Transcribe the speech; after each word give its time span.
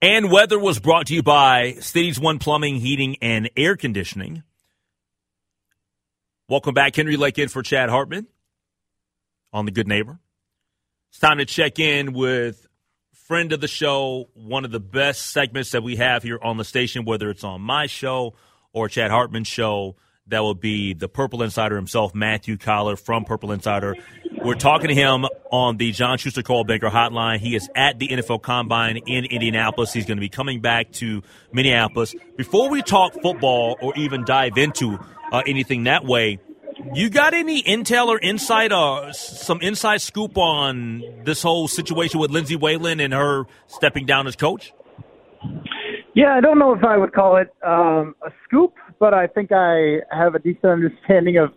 And 0.00 0.30
weather 0.30 0.60
was 0.60 0.78
brought 0.78 1.08
to 1.08 1.14
you 1.14 1.24
by 1.24 1.72
Cities 1.80 2.20
One 2.20 2.38
Plumbing, 2.38 2.76
Heating, 2.76 3.16
and 3.20 3.50
Air 3.56 3.74
Conditioning. 3.74 4.44
Welcome 6.48 6.72
back, 6.72 6.94
Henry 6.94 7.16
Lake 7.16 7.36
in 7.36 7.48
for 7.48 7.64
Chad 7.64 7.90
Hartman 7.90 8.28
on 9.52 9.64
the 9.64 9.72
Good 9.72 9.88
Neighbor. 9.88 10.20
It's 11.10 11.18
time 11.18 11.38
to 11.38 11.44
check 11.44 11.80
in 11.80 12.12
with 12.12 12.64
friend 13.12 13.52
of 13.52 13.60
the 13.60 13.66
show, 13.66 14.28
one 14.34 14.64
of 14.64 14.70
the 14.70 14.78
best 14.78 15.32
segments 15.32 15.72
that 15.72 15.82
we 15.82 15.96
have 15.96 16.22
here 16.22 16.38
on 16.40 16.58
the 16.58 16.64
station, 16.64 17.04
whether 17.04 17.28
it's 17.28 17.42
on 17.42 17.60
my 17.60 17.86
show 17.86 18.34
or 18.72 18.88
Chad 18.88 19.10
Hartman's 19.10 19.48
show. 19.48 19.96
That 20.28 20.40
will 20.40 20.54
be 20.54 20.92
the 20.92 21.08
Purple 21.08 21.42
Insider 21.42 21.74
himself, 21.74 22.14
Matthew 22.14 22.56
Coller 22.56 22.94
from 22.96 23.24
Purple 23.24 23.50
Insider. 23.50 23.96
We're 24.44 24.54
talking 24.54 24.88
to 24.88 24.94
him 24.94 25.26
on 25.50 25.76
the 25.78 25.92
John 25.92 26.18
Schuster 26.18 26.42
Coldwell 26.42 26.64
Banker 26.64 26.88
Hotline. 26.88 27.38
He 27.38 27.56
is 27.56 27.68
at 27.74 27.98
the 27.98 28.08
NFL 28.08 28.42
Combine 28.42 28.98
in 28.98 29.24
Indianapolis. 29.24 29.92
He's 29.92 30.06
going 30.06 30.16
to 30.16 30.20
be 30.20 30.28
coming 30.28 30.60
back 30.60 30.92
to 30.92 31.22
Minneapolis. 31.52 32.14
Before 32.36 32.70
we 32.70 32.82
talk 32.82 33.14
football 33.22 33.76
or 33.80 33.96
even 33.96 34.24
dive 34.24 34.56
into 34.56 34.98
uh, 35.32 35.42
anything 35.46 35.84
that 35.84 36.04
way, 36.04 36.38
you 36.94 37.10
got 37.10 37.34
any 37.34 37.62
intel 37.62 38.08
or 38.08 38.18
insight 38.20 38.72
or 38.72 39.06
uh, 39.06 39.12
some 39.12 39.60
inside 39.60 40.00
scoop 40.00 40.38
on 40.38 41.02
this 41.24 41.42
whole 41.42 41.66
situation 41.66 42.20
with 42.20 42.30
Lindsay 42.30 42.56
Whalen 42.56 43.00
and 43.00 43.12
her 43.12 43.44
stepping 43.66 44.06
down 44.06 44.26
as 44.26 44.36
coach? 44.36 44.72
Yeah, 46.14 46.34
I 46.34 46.40
don't 46.40 46.58
know 46.58 46.74
if 46.74 46.84
I 46.84 46.96
would 46.96 47.12
call 47.12 47.36
it 47.36 47.48
um, 47.66 48.14
a 48.22 48.30
scoop, 48.44 48.74
but 48.98 49.14
I 49.14 49.26
think 49.26 49.50
I 49.52 50.00
have 50.10 50.34
a 50.34 50.38
decent 50.38 50.64
understanding 50.64 51.38
of 51.38 51.52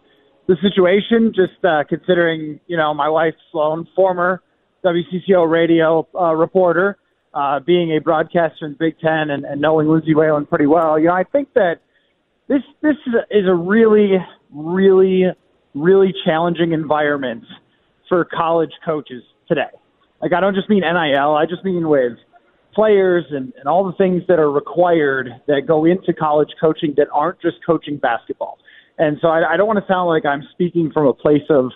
the 0.47 0.55
situation. 0.61 1.33
Just 1.35 1.63
uh, 1.63 1.83
considering, 1.87 2.59
you 2.67 2.77
know, 2.77 2.93
my 2.93 3.09
wife 3.09 3.35
Sloan, 3.51 3.87
former 3.95 4.41
WCCO 4.83 5.49
radio 5.49 6.07
uh, 6.15 6.33
reporter, 6.33 6.97
uh, 7.33 7.59
being 7.59 7.95
a 7.95 8.01
broadcaster 8.01 8.65
in 8.65 8.71
the 8.73 8.77
Big 8.77 8.99
Ten, 8.99 9.29
and, 9.29 9.45
and 9.45 9.61
knowing 9.61 9.87
Lindsay 9.87 10.15
Whalen 10.15 10.45
pretty 10.45 10.67
well. 10.67 10.99
You 10.99 11.07
know, 11.07 11.13
I 11.13 11.23
think 11.23 11.53
that 11.53 11.75
this 12.47 12.61
this 12.81 12.95
is 13.07 13.13
a, 13.13 13.37
is 13.37 13.47
a 13.47 13.55
really 13.55 14.17
really, 14.53 15.25
really 15.73 16.13
challenging 16.25 16.73
environment 16.73 17.43
for 18.09 18.25
college 18.25 18.71
coaches 18.85 19.23
today. 19.47 19.69
Like, 20.21 20.33
I 20.33 20.39
don't 20.39 20.55
just 20.55 20.69
mean 20.69 20.81
NIL, 20.81 21.35
I 21.35 21.45
just 21.49 21.63
mean 21.63 21.87
with 21.87 22.13
players 22.73 23.25
and, 23.31 23.53
and 23.57 23.67
all 23.67 23.85
the 23.85 23.97
things 23.97 24.23
that 24.27 24.39
are 24.39 24.51
required 24.51 25.29
that 25.47 25.61
go 25.67 25.85
into 25.85 26.13
college 26.13 26.49
coaching 26.59 26.93
that 26.97 27.07
aren't 27.11 27.41
just 27.41 27.57
coaching 27.65 27.97
basketball. 27.97 28.57
And 29.01 29.17
so 29.19 29.29
I, 29.29 29.53
I 29.53 29.57
don't 29.57 29.65
want 29.65 29.79
to 29.79 29.91
sound 29.91 30.09
like 30.09 30.27
I'm 30.27 30.43
speaking 30.51 30.91
from 30.93 31.07
a 31.07 31.13
place 31.13 31.49
of 31.49 31.71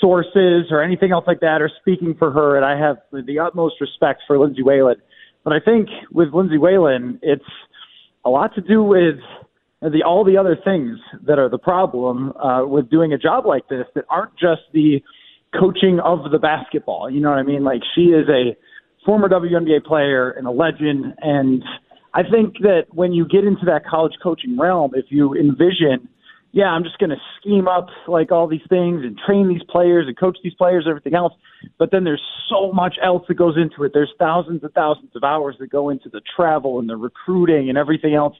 sources 0.00 0.66
or 0.72 0.82
anything 0.82 1.12
else 1.12 1.24
like 1.24 1.38
that 1.38 1.62
or 1.62 1.70
speaking 1.80 2.16
for 2.18 2.32
her. 2.32 2.56
And 2.56 2.64
I 2.64 2.76
have 2.76 2.96
the 3.12 3.38
utmost 3.38 3.76
respect 3.80 4.22
for 4.26 4.36
Lindsay 4.40 4.64
Whalen. 4.64 4.96
But 5.44 5.52
I 5.52 5.60
think 5.60 5.88
with 6.10 6.34
Lindsay 6.34 6.58
Whalen, 6.58 7.20
it's 7.22 7.44
a 8.24 8.28
lot 8.28 8.56
to 8.56 8.60
do 8.60 8.82
with 8.82 9.20
the 9.82 10.02
all 10.04 10.24
the 10.24 10.36
other 10.36 10.58
things 10.64 10.98
that 11.24 11.38
are 11.38 11.48
the 11.48 11.58
problem 11.58 12.32
uh, 12.38 12.66
with 12.66 12.90
doing 12.90 13.12
a 13.12 13.18
job 13.18 13.46
like 13.46 13.68
this 13.68 13.86
that 13.94 14.04
aren't 14.10 14.32
just 14.32 14.62
the 14.72 15.00
coaching 15.56 16.00
of 16.00 16.32
the 16.32 16.38
basketball. 16.40 17.08
You 17.08 17.20
know 17.20 17.30
what 17.30 17.38
I 17.38 17.44
mean? 17.44 17.62
Like 17.62 17.82
she 17.94 18.06
is 18.06 18.26
a 18.28 18.56
former 19.06 19.28
WNBA 19.28 19.84
player 19.84 20.30
and 20.30 20.48
a 20.48 20.50
legend, 20.50 21.14
and 21.18 21.62
I 22.14 22.22
think 22.22 22.58
that 22.62 22.86
when 22.90 23.12
you 23.12 23.28
get 23.28 23.44
into 23.44 23.66
that 23.66 23.86
college 23.86 24.14
coaching 24.20 24.58
realm, 24.58 24.92
if 24.94 25.04
you 25.10 25.34
envision, 25.34 26.08
yeah, 26.54 26.66
I'm 26.66 26.84
just 26.84 26.98
going 26.98 27.10
to 27.10 27.16
scheme 27.38 27.68
up 27.68 27.88
like 28.08 28.32
all 28.32 28.46
these 28.46 28.64
things 28.68 29.02
and 29.02 29.18
train 29.26 29.48
these 29.48 29.62
players 29.68 30.06
and 30.06 30.16
coach 30.16 30.38
these 30.42 30.54
players, 30.54 30.86
everything 30.88 31.14
else, 31.14 31.32
but 31.78 31.90
then 31.90 32.04
there's 32.04 32.22
so 32.48 32.72
much 32.72 32.94
else 33.02 33.24
that 33.28 33.34
goes 33.34 33.56
into 33.56 33.84
it. 33.84 33.90
There's 33.92 34.12
thousands 34.18 34.62
and 34.62 34.72
thousands 34.72 35.10
of 35.14 35.24
hours 35.24 35.56
that 35.58 35.70
go 35.70 35.90
into 35.90 36.08
the 36.08 36.22
travel 36.36 36.78
and 36.78 36.88
the 36.88 36.96
recruiting 36.96 37.68
and 37.68 37.76
everything 37.76 38.14
else 38.14 38.34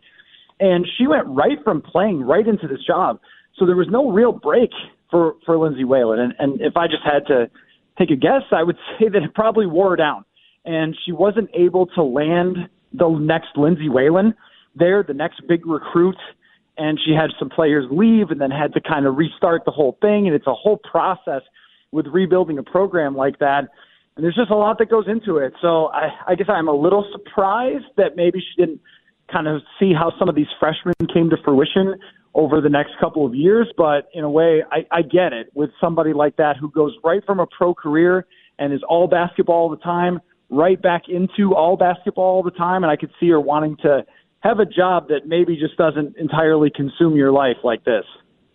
and 0.60 0.86
she 0.96 1.06
went 1.06 1.26
right 1.26 1.62
from 1.64 1.82
playing 1.82 2.22
right 2.22 2.46
into 2.46 2.68
this 2.68 2.84
job. 2.86 3.20
So 3.56 3.66
there 3.66 3.76
was 3.76 3.88
no 3.90 4.10
real 4.10 4.32
break 4.32 4.70
for 5.10 5.34
for 5.44 5.58
Lindsay 5.58 5.84
Whalen. 5.84 6.18
And, 6.18 6.34
and 6.38 6.60
if 6.60 6.76
I 6.76 6.86
just 6.86 7.02
had 7.04 7.26
to 7.26 7.50
take 7.98 8.10
a 8.10 8.16
guess, 8.16 8.42
I 8.50 8.62
would 8.62 8.76
say 8.98 9.08
that 9.08 9.22
it 9.22 9.34
probably 9.34 9.66
wore 9.66 9.90
her 9.90 9.96
down, 9.96 10.24
and 10.64 10.96
she 11.04 11.12
wasn't 11.12 11.50
able 11.54 11.86
to 11.88 12.02
land 12.02 12.56
the 12.92 13.08
next 13.08 13.56
Lindsay 13.56 13.88
Whalen 13.88 14.34
there, 14.76 15.02
the 15.02 15.14
next 15.14 15.42
big 15.48 15.66
recruit. 15.66 16.16
And 16.76 16.98
she 17.04 17.12
had 17.12 17.30
some 17.38 17.50
players 17.50 17.86
leave, 17.90 18.30
and 18.30 18.40
then 18.40 18.50
had 18.50 18.74
to 18.74 18.80
kind 18.80 19.06
of 19.06 19.16
restart 19.16 19.64
the 19.64 19.70
whole 19.70 19.96
thing. 20.00 20.26
And 20.26 20.34
it's 20.34 20.46
a 20.46 20.54
whole 20.54 20.78
process 20.78 21.42
with 21.92 22.06
rebuilding 22.08 22.58
a 22.58 22.62
program 22.62 23.16
like 23.16 23.38
that. 23.38 23.68
And 24.16 24.24
there's 24.24 24.34
just 24.34 24.50
a 24.50 24.56
lot 24.56 24.78
that 24.78 24.90
goes 24.90 25.06
into 25.08 25.38
it. 25.38 25.54
So 25.60 25.86
I, 25.86 26.10
I 26.28 26.34
guess 26.34 26.48
I'm 26.48 26.68
a 26.68 26.74
little 26.74 27.04
surprised 27.12 27.86
that 27.96 28.16
maybe 28.16 28.40
she 28.40 28.60
didn't 28.60 28.80
kind 29.32 29.48
of 29.48 29.62
see 29.78 29.92
how 29.92 30.12
some 30.18 30.28
of 30.28 30.34
these 30.34 30.46
freshmen 30.60 30.94
came 31.12 31.30
to 31.30 31.36
fruition 31.44 31.94
over 32.34 32.60
the 32.60 32.68
next 32.68 32.92
couple 33.00 33.26
of 33.26 33.34
years. 33.34 33.68
But 33.76 34.08
in 34.12 34.24
a 34.24 34.30
way, 34.30 34.62
I, 34.70 34.86
I 34.90 35.02
get 35.02 35.32
it 35.32 35.50
with 35.54 35.70
somebody 35.80 36.12
like 36.12 36.36
that 36.36 36.56
who 36.56 36.70
goes 36.70 36.92
right 37.02 37.24
from 37.24 37.40
a 37.40 37.46
pro 37.46 37.74
career 37.74 38.26
and 38.58 38.72
is 38.72 38.82
all 38.88 39.08
basketball 39.08 39.54
all 39.54 39.70
the 39.70 39.76
time, 39.76 40.20
right 40.50 40.80
back 40.80 41.02
into 41.08 41.54
all 41.54 41.76
basketball 41.76 42.24
all 42.24 42.42
the 42.42 42.50
time. 42.50 42.84
And 42.84 42.90
I 42.90 42.96
could 42.96 43.10
see 43.18 43.30
her 43.30 43.40
wanting 43.40 43.76
to 43.78 44.04
have 44.44 44.60
a 44.60 44.66
job 44.66 45.08
that 45.08 45.26
maybe 45.26 45.56
just 45.56 45.76
doesn't 45.76 46.16
entirely 46.18 46.70
consume 46.70 47.16
your 47.16 47.32
life 47.32 47.56
like 47.64 47.82
this. 47.84 48.04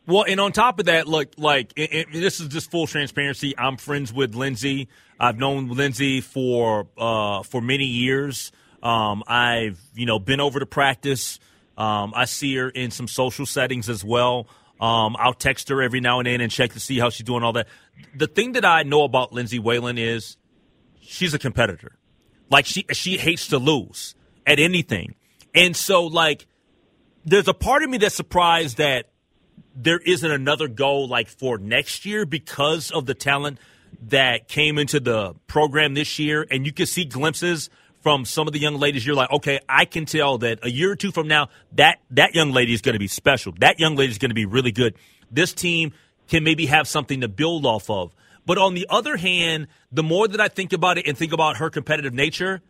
Well, 0.05 0.23
and 0.27 0.39
on 0.39 0.51
top 0.51 0.79
of 0.79 0.85
that, 0.85 1.07
look, 1.07 1.33
like 1.37 1.73
it, 1.75 1.93
it, 1.93 2.07
this 2.13 2.39
is 2.39 2.47
just 2.47 2.71
full 2.71 2.87
transparency. 2.87 3.55
I'm 3.57 3.77
friends 3.77 4.13
with 4.13 4.33
Lindsay. 4.35 4.87
I've 5.19 5.37
known 5.37 5.67
Lindsay 5.69 6.21
for 6.21 6.87
uh, 6.97 7.43
for 7.43 7.61
many 7.61 7.85
years. 7.85 8.51
Um, 8.81 9.23
I've 9.27 9.79
you 9.93 10.05
know 10.05 10.19
been 10.19 10.39
over 10.39 10.59
to 10.59 10.65
practice. 10.65 11.39
Um, 11.77 12.13
I 12.15 12.25
see 12.25 12.55
her 12.55 12.69
in 12.69 12.91
some 12.91 13.07
social 13.07 13.45
settings 13.45 13.89
as 13.89 14.03
well. 14.03 14.47
Um, 14.79 15.15
I'll 15.19 15.33
text 15.33 15.69
her 15.69 15.81
every 15.81 16.01
now 16.01 16.19
and 16.19 16.27
then 16.27 16.41
and 16.41 16.51
check 16.51 16.73
to 16.73 16.79
see 16.79 16.99
how 16.99 17.09
she's 17.09 17.25
doing. 17.25 17.43
All 17.43 17.53
that. 17.53 17.67
The 18.15 18.27
thing 18.27 18.53
that 18.53 18.65
I 18.65 18.83
know 18.83 19.03
about 19.03 19.33
Lindsay 19.33 19.59
Whalen 19.59 19.97
is 19.97 20.37
she's 21.01 21.33
a 21.33 21.39
competitor. 21.39 21.97
Like 22.49 22.65
she 22.65 22.85
she 22.93 23.17
hates 23.17 23.47
to 23.49 23.59
lose 23.59 24.15
at 24.47 24.59
anything, 24.59 25.15
and 25.53 25.75
so 25.75 26.05
like 26.05 26.47
there's 27.25 27.47
a 27.47 27.53
part 27.53 27.83
of 27.83 27.89
me 27.89 27.97
that's 27.97 28.15
surprised 28.15 28.77
that 28.77 29.09
there 29.75 29.99
isn't 29.99 30.29
another 30.29 30.67
goal 30.67 31.07
like 31.07 31.29
for 31.29 31.57
next 31.57 32.05
year 32.05 32.25
because 32.25 32.91
of 32.91 33.05
the 33.05 33.13
talent 33.13 33.59
that 34.07 34.47
came 34.47 34.77
into 34.77 34.99
the 34.99 35.33
program 35.47 35.93
this 35.93 36.19
year, 36.19 36.45
and 36.49 36.65
you 36.65 36.71
can 36.71 36.85
see 36.85 37.05
glimpses 37.05 37.69
from 38.01 38.23
some 38.23 38.47
of 38.47 38.53
the 38.53 38.59
young 38.59 38.75
ladies, 38.75 39.05
you're 39.05 39.15
like, 39.15 39.31
okay, 39.31 39.59
I 39.67 39.85
can 39.85 40.05
tell 40.05 40.37
that 40.39 40.59
a 40.63 40.71
year 40.71 40.91
or 40.91 40.95
two 40.95 41.11
from 41.11 41.27
now, 41.27 41.49
that 41.73 41.99
that 42.11 42.33
young 42.33 42.51
lady 42.51 42.73
is 42.73 42.81
going 42.81 42.93
to 42.93 42.99
be 42.99 43.07
special. 43.07 43.53
That 43.59 43.79
young 43.79 43.95
lady 43.95 44.11
is 44.11 44.17
going 44.17 44.29
to 44.29 44.35
be 44.35 44.45
really 44.45 44.71
good. 44.71 44.95
This 45.29 45.53
team 45.53 45.91
can 46.27 46.43
maybe 46.43 46.67
have 46.67 46.87
something 46.87 47.21
to 47.21 47.27
build 47.27 47.65
off 47.65 47.89
of. 47.89 48.15
But 48.45 48.57
on 48.57 48.73
the 48.73 48.87
other 48.89 49.17
hand, 49.17 49.67
the 49.91 50.01
more 50.01 50.27
that 50.27 50.39
I 50.39 50.47
think 50.47 50.71
about 50.71 50.97
it 50.97 51.07
and 51.07 51.17
think 51.17 51.33
about 51.33 51.57
her 51.57 51.69
competitive 51.69 52.13
nature, 52.13 52.61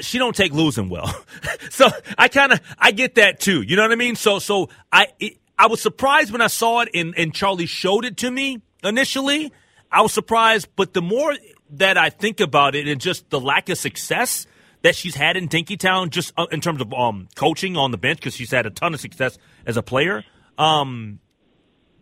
she 0.00 0.18
don't 0.18 0.36
take 0.36 0.52
losing 0.52 0.88
well. 0.88 1.14
so 1.70 1.88
I 2.18 2.28
kind 2.28 2.52
of 2.52 2.60
I 2.78 2.92
get 2.92 3.16
that 3.16 3.40
too. 3.40 3.62
You 3.62 3.76
know 3.76 3.82
what 3.82 3.92
I 3.92 3.96
mean? 3.96 4.16
So 4.16 4.38
so 4.38 4.68
I 4.90 5.08
it, 5.18 5.38
I 5.58 5.66
was 5.66 5.80
surprised 5.80 6.32
when 6.32 6.40
I 6.40 6.48
saw 6.48 6.80
it 6.80 6.88
and 6.94 7.14
and 7.16 7.34
Charlie 7.34 7.66
showed 7.66 8.04
it 8.04 8.18
to 8.18 8.30
me 8.30 8.62
initially. 8.82 9.52
I 9.90 10.00
was 10.00 10.12
surprised, 10.12 10.68
but 10.74 10.94
the 10.94 11.02
more 11.02 11.34
that 11.70 11.98
I 11.98 12.10
think 12.10 12.40
about 12.40 12.74
it 12.74 12.88
and 12.88 13.00
just 13.00 13.30
the 13.30 13.40
lack 13.40 13.68
of 13.68 13.78
success 13.78 14.46
that 14.82 14.96
she's 14.96 15.14
had 15.14 15.36
in 15.36 15.48
Dinkytown, 15.48 16.10
just 16.10 16.32
uh, 16.36 16.46
in 16.50 16.60
terms 16.60 16.80
of 16.80 16.92
um, 16.92 17.28
coaching 17.36 17.76
on 17.76 17.90
the 17.90 17.98
bench, 17.98 18.18
because 18.18 18.34
she's 18.34 18.50
had 18.50 18.66
a 18.66 18.70
ton 18.70 18.94
of 18.94 19.00
success 19.00 19.38
as 19.66 19.76
a 19.76 19.82
player. 19.82 20.24
Um, 20.58 21.20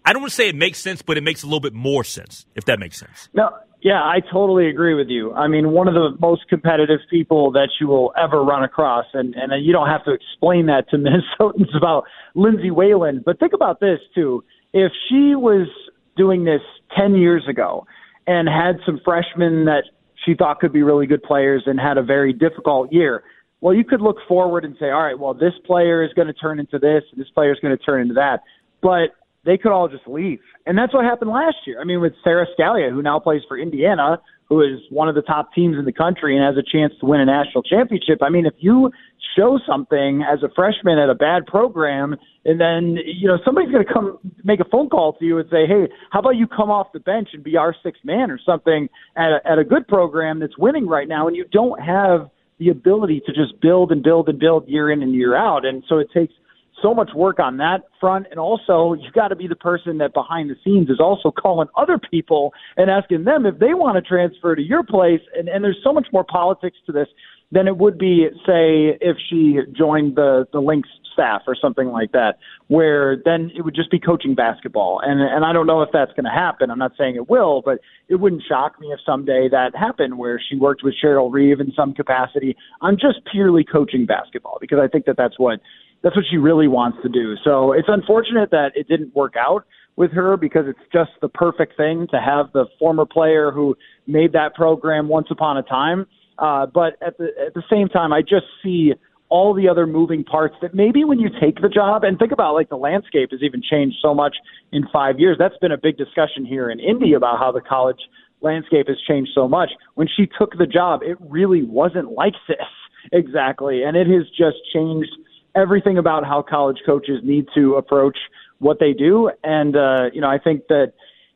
I 0.04 0.12
don't 0.12 0.22
want 0.22 0.30
to 0.30 0.36
say 0.36 0.48
it 0.48 0.56
makes 0.56 0.78
sense, 0.78 1.02
but 1.02 1.18
it 1.18 1.22
makes 1.22 1.42
a 1.42 1.46
little 1.46 1.60
bit 1.60 1.74
more 1.74 2.04
sense, 2.04 2.46
if 2.54 2.64
that 2.64 2.78
makes 2.78 2.98
sense. 2.98 3.28
No, 3.34 3.54
yeah, 3.82 4.02
I 4.02 4.20
totally 4.32 4.68
agree 4.68 4.94
with 4.94 5.08
you. 5.08 5.32
I 5.32 5.48
mean, 5.48 5.70
one 5.70 5.88
of 5.88 5.94
the 5.94 6.16
most 6.20 6.48
competitive 6.48 7.00
people 7.08 7.52
that 7.52 7.68
you 7.80 7.86
will 7.86 8.12
ever 8.20 8.42
run 8.42 8.62
across, 8.62 9.06
and, 9.14 9.34
and 9.34 9.64
you 9.64 9.72
don't 9.72 9.88
have 9.88 10.04
to 10.04 10.12
explain 10.12 10.66
that 10.66 10.88
to 10.90 10.96
Minnesotans 10.98 11.76
about 11.76 12.04
Lindsay 12.34 12.70
Whalen. 12.70 13.22
But 13.24 13.38
think 13.38 13.52
about 13.52 13.80
this, 13.80 13.98
too. 14.14 14.44
If 14.72 14.92
she 15.08 15.34
was 15.34 15.68
doing 16.16 16.44
this 16.44 16.60
10 16.96 17.14
years 17.14 17.44
ago, 17.48 17.86
and 18.26 18.48
had 18.48 18.76
some 18.86 19.00
freshmen 19.04 19.64
that 19.64 19.84
she 20.24 20.34
thought 20.34 20.60
could 20.60 20.72
be 20.72 20.82
really 20.82 21.06
good 21.06 21.22
players 21.22 21.64
and 21.66 21.80
had 21.80 21.98
a 21.98 22.02
very 22.02 22.32
difficult 22.32 22.92
year. 22.92 23.24
Well, 23.60 23.74
you 23.74 23.84
could 23.84 24.00
look 24.00 24.16
forward 24.28 24.64
and 24.64 24.76
say, 24.78 24.90
all 24.90 25.02
right, 25.02 25.18
well, 25.18 25.34
this 25.34 25.54
player 25.66 26.04
is 26.04 26.12
going 26.14 26.28
to 26.28 26.34
turn 26.34 26.60
into 26.60 26.78
this, 26.78 27.02
and 27.10 27.20
this 27.20 27.28
player 27.30 27.52
is 27.52 27.58
going 27.60 27.76
to 27.76 27.82
turn 27.82 28.02
into 28.02 28.14
that. 28.14 28.40
But 28.80 29.16
they 29.44 29.56
could 29.56 29.72
all 29.72 29.88
just 29.88 30.06
leave. 30.06 30.40
And 30.66 30.76
that's 30.76 30.92
what 30.92 31.04
happened 31.04 31.30
last 31.30 31.56
year. 31.66 31.80
I 31.80 31.84
mean, 31.84 32.00
with 32.00 32.12
Sara 32.22 32.46
Scalia, 32.58 32.90
who 32.90 33.02
now 33.02 33.18
plays 33.18 33.42
for 33.48 33.58
Indiana, 33.58 34.20
who 34.48 34.60
is 34.60 34.80
one 34.90 35.08
of 35.08 35.14
the 35.14 35.22
top 35.22 35.54
teams 35.54 35.76
in 35.78 35.84
the 35.84 35.92
country 35.92 36.36
and 36.36 36.44
has 36.44 36.56
a 36.56 36.76
chance 36.76 36.92
to 37.00 37.06
win 37.06 37.20
a 37.20 37.24
national 37.24 37.62
championship. 37.62 38.18
I 38.20 38.28
mean, 38.28 38.46
if 38.46 38.54
you 38.58 38.90
show 39.36 39.58
something 39.66 40.22
as 40.28 40.42
a 40.42 40.48
freshman 40.54 40.98
at 40.98 41.08
a 41.08 41.14
bad 41.14 41.46
program, 41.46 42.16
and 42.44 42.60
then 42.60 42.98
you 43.04 43.28
know 43.28 43.38
somebody's 43.44 43.70
going 43.70 43.86
to 43.86 43.92
come 43.92 44.18
make 44.42 44.60
a 44.60 44.64
phone 44.64 44.88
call 44.88 45.12
to 45.14 45.24
you 45.24 45.38
and 45.38 45.48
say, 45.50 45.66
"Hey, 45.66 45.88
how 46.10 46.18
about 46.18 46.36
you 46.36 46.46
come 46.48 46.68
off 46.68 46.88
the 46.92 47.00
bench 47.00 47.28
and 47.32 47.44
be 47.44 47.56
our 47.56 47.74
sixth 47.82 48.04
man 48.04 48.30
or 48.30 48.40
something 48.44 48.88
at 49.16 49.30
a, 49.30 49.40
at 49.48 49.58
a 49.58 49.64
good 49.64 49.86
program 49.86 50.40
that's 50.40 50.58
winning 50.58 50.86
right 50.86 51.06
now?" 51.06 51.28
And 51.28 51.36
you 51.36 51.44
don't 51.52 51.80
have 51.80 52.28
the 52.58 52.70
ability 52.70 53.22
to 53.26 53.32
just 53.32 53.60
build 53.60 53.92
and 53.92 54.02
build 54.02 54.28
and 54.28 54.38
build 54.38 54.68
year 54.68 54.90
in 54.90 55.02
and 55.02 55.14
year 55.14 55.36
out. 55.36 55.64
And 55.64 55.82
so 55.88 55.98
it 55.98 56.08
takes 56.12 56.34
so 56.82 56.94
much 56.94 57.10
work 57.14 57.38
on 57.38 57.56
that 57.58 57.82
front. 58.00 58.26
And 58.30 58.38
also, 58.38 58.94
you've 58.94 59.12
got 59.12 59.28
to 59.28 59.36
be 59.36 59.46
the 59.46 59.56
person 59.56 59.98
that 59.98 60.14
behind 60.14 60.50
the 60.50 60.56
scenes 60.64 60.90
is 60.90 61.00
also 61.00 61.30
calling 61.30 61.68
other 61.76 61.98
people 61.98 62.52
and 62.76 62.90
asking 62.90 63.24
them 63.24 63.46
if 63.46 63.58
they 63.58 63.74
want 63.74 63.96
to 63.96 64.02
transfer 64.02 64.54
to 64.54 64.62
your 64.62 64.82
place. 64.82 65.20
And, 65.36 65.48
and 65.48 65.64
there's 65.64 65.80
so 65.82 65.92
much 65.92 66.08
more 66.12 66.24
politics 66.24 66.78
to 66.86 66.92
this 66.92 67.08
than 67.52 67.66
it 67.66 67.76
would 67.78 67.98
be, 67.98 68.28
say, 68.46 68.96
if 69.00 69.16
she 69.28 69.58
joined 69.76 70.16
the 70.16 70.46
the 70.52 70.60
Lynx 70.60 70.88
staff 71.12 71.42
or 71.46 71.56
something 71.60 71.88
like 71.88 72.12
that, 72.12 72.38
where 72.68 73.16
then 73.24 73.50
it 73.56 73.62
would 73.62 73.74
just 73.74 73.90
be 73.90 73.98
coaching 73.98 74.34
basketball. 74.34 75.00
And 75.02 75.20
and 75.20 75.44
I 75.44 75.52
don't 75.52 75.66
know 75.66 75.82
if 75.82 75.90
that's 75.92 76.12
going 76.12 76.24
to 76.24 76.30
happen. 76.30 76.70
I'm 76.70 76.78
not 76.78 76.92
saying 76.96 77.16
it 77.16 77.28
will, 77.28 77.62
but 77.64 77.80
it 78.08 78.16
wouldn't 78.16 78.42
shock 78.48 78.80
me 78.80 78.88
if 78.92 79.00
someday 79.04 79.48
that 79.50 79.74
happened, 79.74 80.18
where 80.18 80.40
she 80.40 80.56
worked 80.56 80.82
with 80.84 80.94
Cheryl 81.02 81.32
Reeve 81.32 81.60
in 81.60 81.72
some 81.74 81.92
capacity. 81.92 82.56
I'm 82.80 82.94
just 82.94 83.18
purely 83.30 83.64
coaching 83.64 84.06
basketball 84.06 84.58
because 84.60 84.78
I 84.80 84.86
think 84.86 85.06
that 85.06 85.16
that's 85.16 85.38
what 85.38 85.60
that's 86.02 86.16
what 86.16 86.24
she 86.30 86.36
really 86.36 86.68
wants 86.68 86.98
to 87.02 87.08
do. 87.08 87.34
So 87.44 87.72
it's 87.72 87.88
unfortunate 87.88 88.50
that 88.50 88.72
it 88.74 88.88
didn't 88.88 89.14
work 89.14 89.34
out 89.38 89.64
with 89.96 90.12
her 90.12 90.36
because 90.36 90.64
it's 90.66 90.78
just 90.92 91.10
the 91.20 91.28
perfect 91.28 91.76
thing 91.76 92.06
to 92.10 92.20
have 92.20 92.52
the 92.52 92.66
former 92.78 93.04
player 93.04 93.50
who 93.50 93.76
made 94.06 94.32
that 94.32 94.54
program 94.54 95.08
once 95.08 95.26
upon 95.30 95.56
a 95.58 95.62
time. 95.62 96.06
Uh, 96.38 96.66
but 96.66 96.96
at 97.06 97.18
the 97.18 97.28
at 97.46 97.54
the 97.54 97.62
same 97.70 97.88
time, 97.88 98.12
I 98.12 98.22
just 98.22 98.46
see 98.62 98.94
all 99.28 99.54
the 99.54 99.68
other 99.68 99.86
moving 99.86 100.24
parts 100.24 100.56
that 100.62 100.74
maybe 100.74 101.04
when 101.04 101.18
you 101.18 101.28
take 101.40 101.60
the 101.60 101.68
job 101.68 102.02
and 102.02 102.18
think 102.18 102.32
about 102.32 102.54
like 102.54 102.68
the 102.68 102.76
landscape 102.76 103.30
has 103.30 103.40
even 103.42 103.62
changed 103.62 103.96
so 104.02 104.14
much 104.14 104.36
in 104.72 104.84
five 104.92 105.20
years. 105.20 105.36
That's 105.38 105.56
been 105.60 105.70
a 105.70 105.78
big 105.78 105.96
discussion 105.96 106.44
here 106.44 106.70
in 106.70 106.80
Indy 106.80 107.12
about 107.12 107.38
how 107.38 107.52
the 107.52 107.60
college 107.60 108.00
landscape 108.40 108.88
has 108.88 108.96
changed 109.06 109.30
so 109.34 109.46
much. 109.46 109.70
When 109.94 110.08
she 110.16 110.26
took 110.38 110.56
the 110.56 110.66
job, 110.66 111.00
it 111.02 111.16
really 111.20 111.62
wasn't 111.62 112.12
like 112.12 112.34
this 112.48 112.58
exactly, 113.12 113.82
and 113.82 113.96
it 113.96 114.06
has 114.06 114.26
just 114.30 114.56
changed 114.72 115.10
everything 115.54 115.98
about 115.98 116.24
how 116.24 116.42
college 116.42 116.78
coaches 116.84 117.20
need 117.22 117.46
to 117.54 117.74
approach 117.74 118.16
what 118.58 118.78
they 118.78 118.92
do. 118.92 119.30
And 119.42 119.76
uh, 119.76 120.10
you 120.12 120.20
know, 120.20 120.28
I 120.28 120.38
think 120.38 120.68
that 120.68 120.92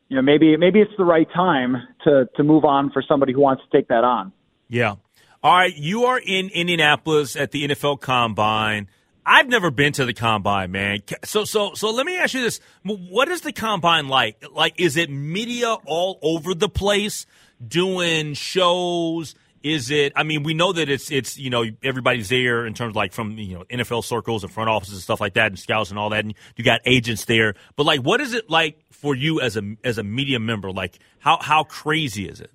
you 0.09 0.15
know 0.15 0.21
maybe 0.21 0.55
maybe 0.57 0.81
it's 0.81 0.91
the 0.97 1.05
right 1.05 1.27
time 1.33 1.75
to 2.03 2.27
to 2.35 2.43
move 2.43 2.65
on 2.65 2.91
for 2.91 3.03
somebody 3.07 3.33
who 3.33 3.41
wants 3.41 3.63
to 3.69 3.77
take 3.77 3.87
that 3.89 4.03
on. 4.03 4.31
Yeah. 4.67 4.95
All 5.43 5.53
right, 5.53 5.75
you 5.75 6.05
are 6.05 6.17
in 6.17 6.49
Indianapolis 6.49 7.35
at 7.35 7.51
the 7.51 7.67
NFL 7.67 8.01
Combine. 8.01 8.87
I've 9.25 9.47
never 9.47 9.71
been 9.71 9.91
to 9.93 10.05
the 10.05 10.13
combine, 10.13 10.71
man. 10.71 10.99
So, 11.23 11.45
so, 11.45 11.73
so 11.73 11.89
let 11.89 12.05
me 12.05 12.17
ask 12.17 12.33
you 12.33 12.41
this: 12.41 12.59
What 12.83 13.27
is 13.27 13.41
the 13.41 13.51
combine 13.51 14.07
like? 14.07 14.43
Like, 14.51 14.79
is 14.79 14.97
it 14.97 15.09
media 15.09 15.75
all 15.85 16.19
over 16.21 16.53
the 16.53 16.69
place 16.69 17.25
doing 17.65 18.35
shows? 18.35 19.33
Is 19.65 19.89
it? 19.89 20.13
I 20.15 20.21
mean, 20.21 20.43
we 20.43 20.53
know 20.53 20.73
that 20.73 20.89
it's 20.89 21.09
it's 21.09 21.39
you 21.39 21.49
know 21.49 21.65
everybody's 21.81 22.29
there 22.29 22.67
in 22.67 22.75
terms 22.75 22.91
of 22.91 22.95
like 22.95 23.13
from 23.13 23.31
you 23.31 23.55
know 23.55 23.63
NFL 23.63 24.03
circles 24.03 24.43
and 24.43 24.53
front 24.53 24.69
offices 24.69 24.93
and 24.93 25.01
stuff 25.01 25.19
like 25.19 25.33
that 25.33 25.47
and 25.47 25.57
scouts 25.57 25.89
and 25.89 25.97
all 25.97 26.11
that, 26.11 26.23
and 26.23 26.35
you 26.55 26.63
got 26.63 26.81
agents 26.85 27.25
there. 27.25 27.55
But 27.75 27.87
like, 27.87 28.01
what 28.01 28.21
is 28.21 28.35
it 28.35 28.47
like 28.47 28.77
for 28.91 29.15
you 29.15 29.41
as 29.41 29.57
a 29.57 29.63
as 29.83 29.97
a 29.97 30.03
media 30.03 30.39
member? 30.39 30.71
Like, 30.71 30.99
how 31.17 31.39
how 31.41 31.63
crazy 31.63 32.29
is 32.29 32.41
it? 32.41 32.51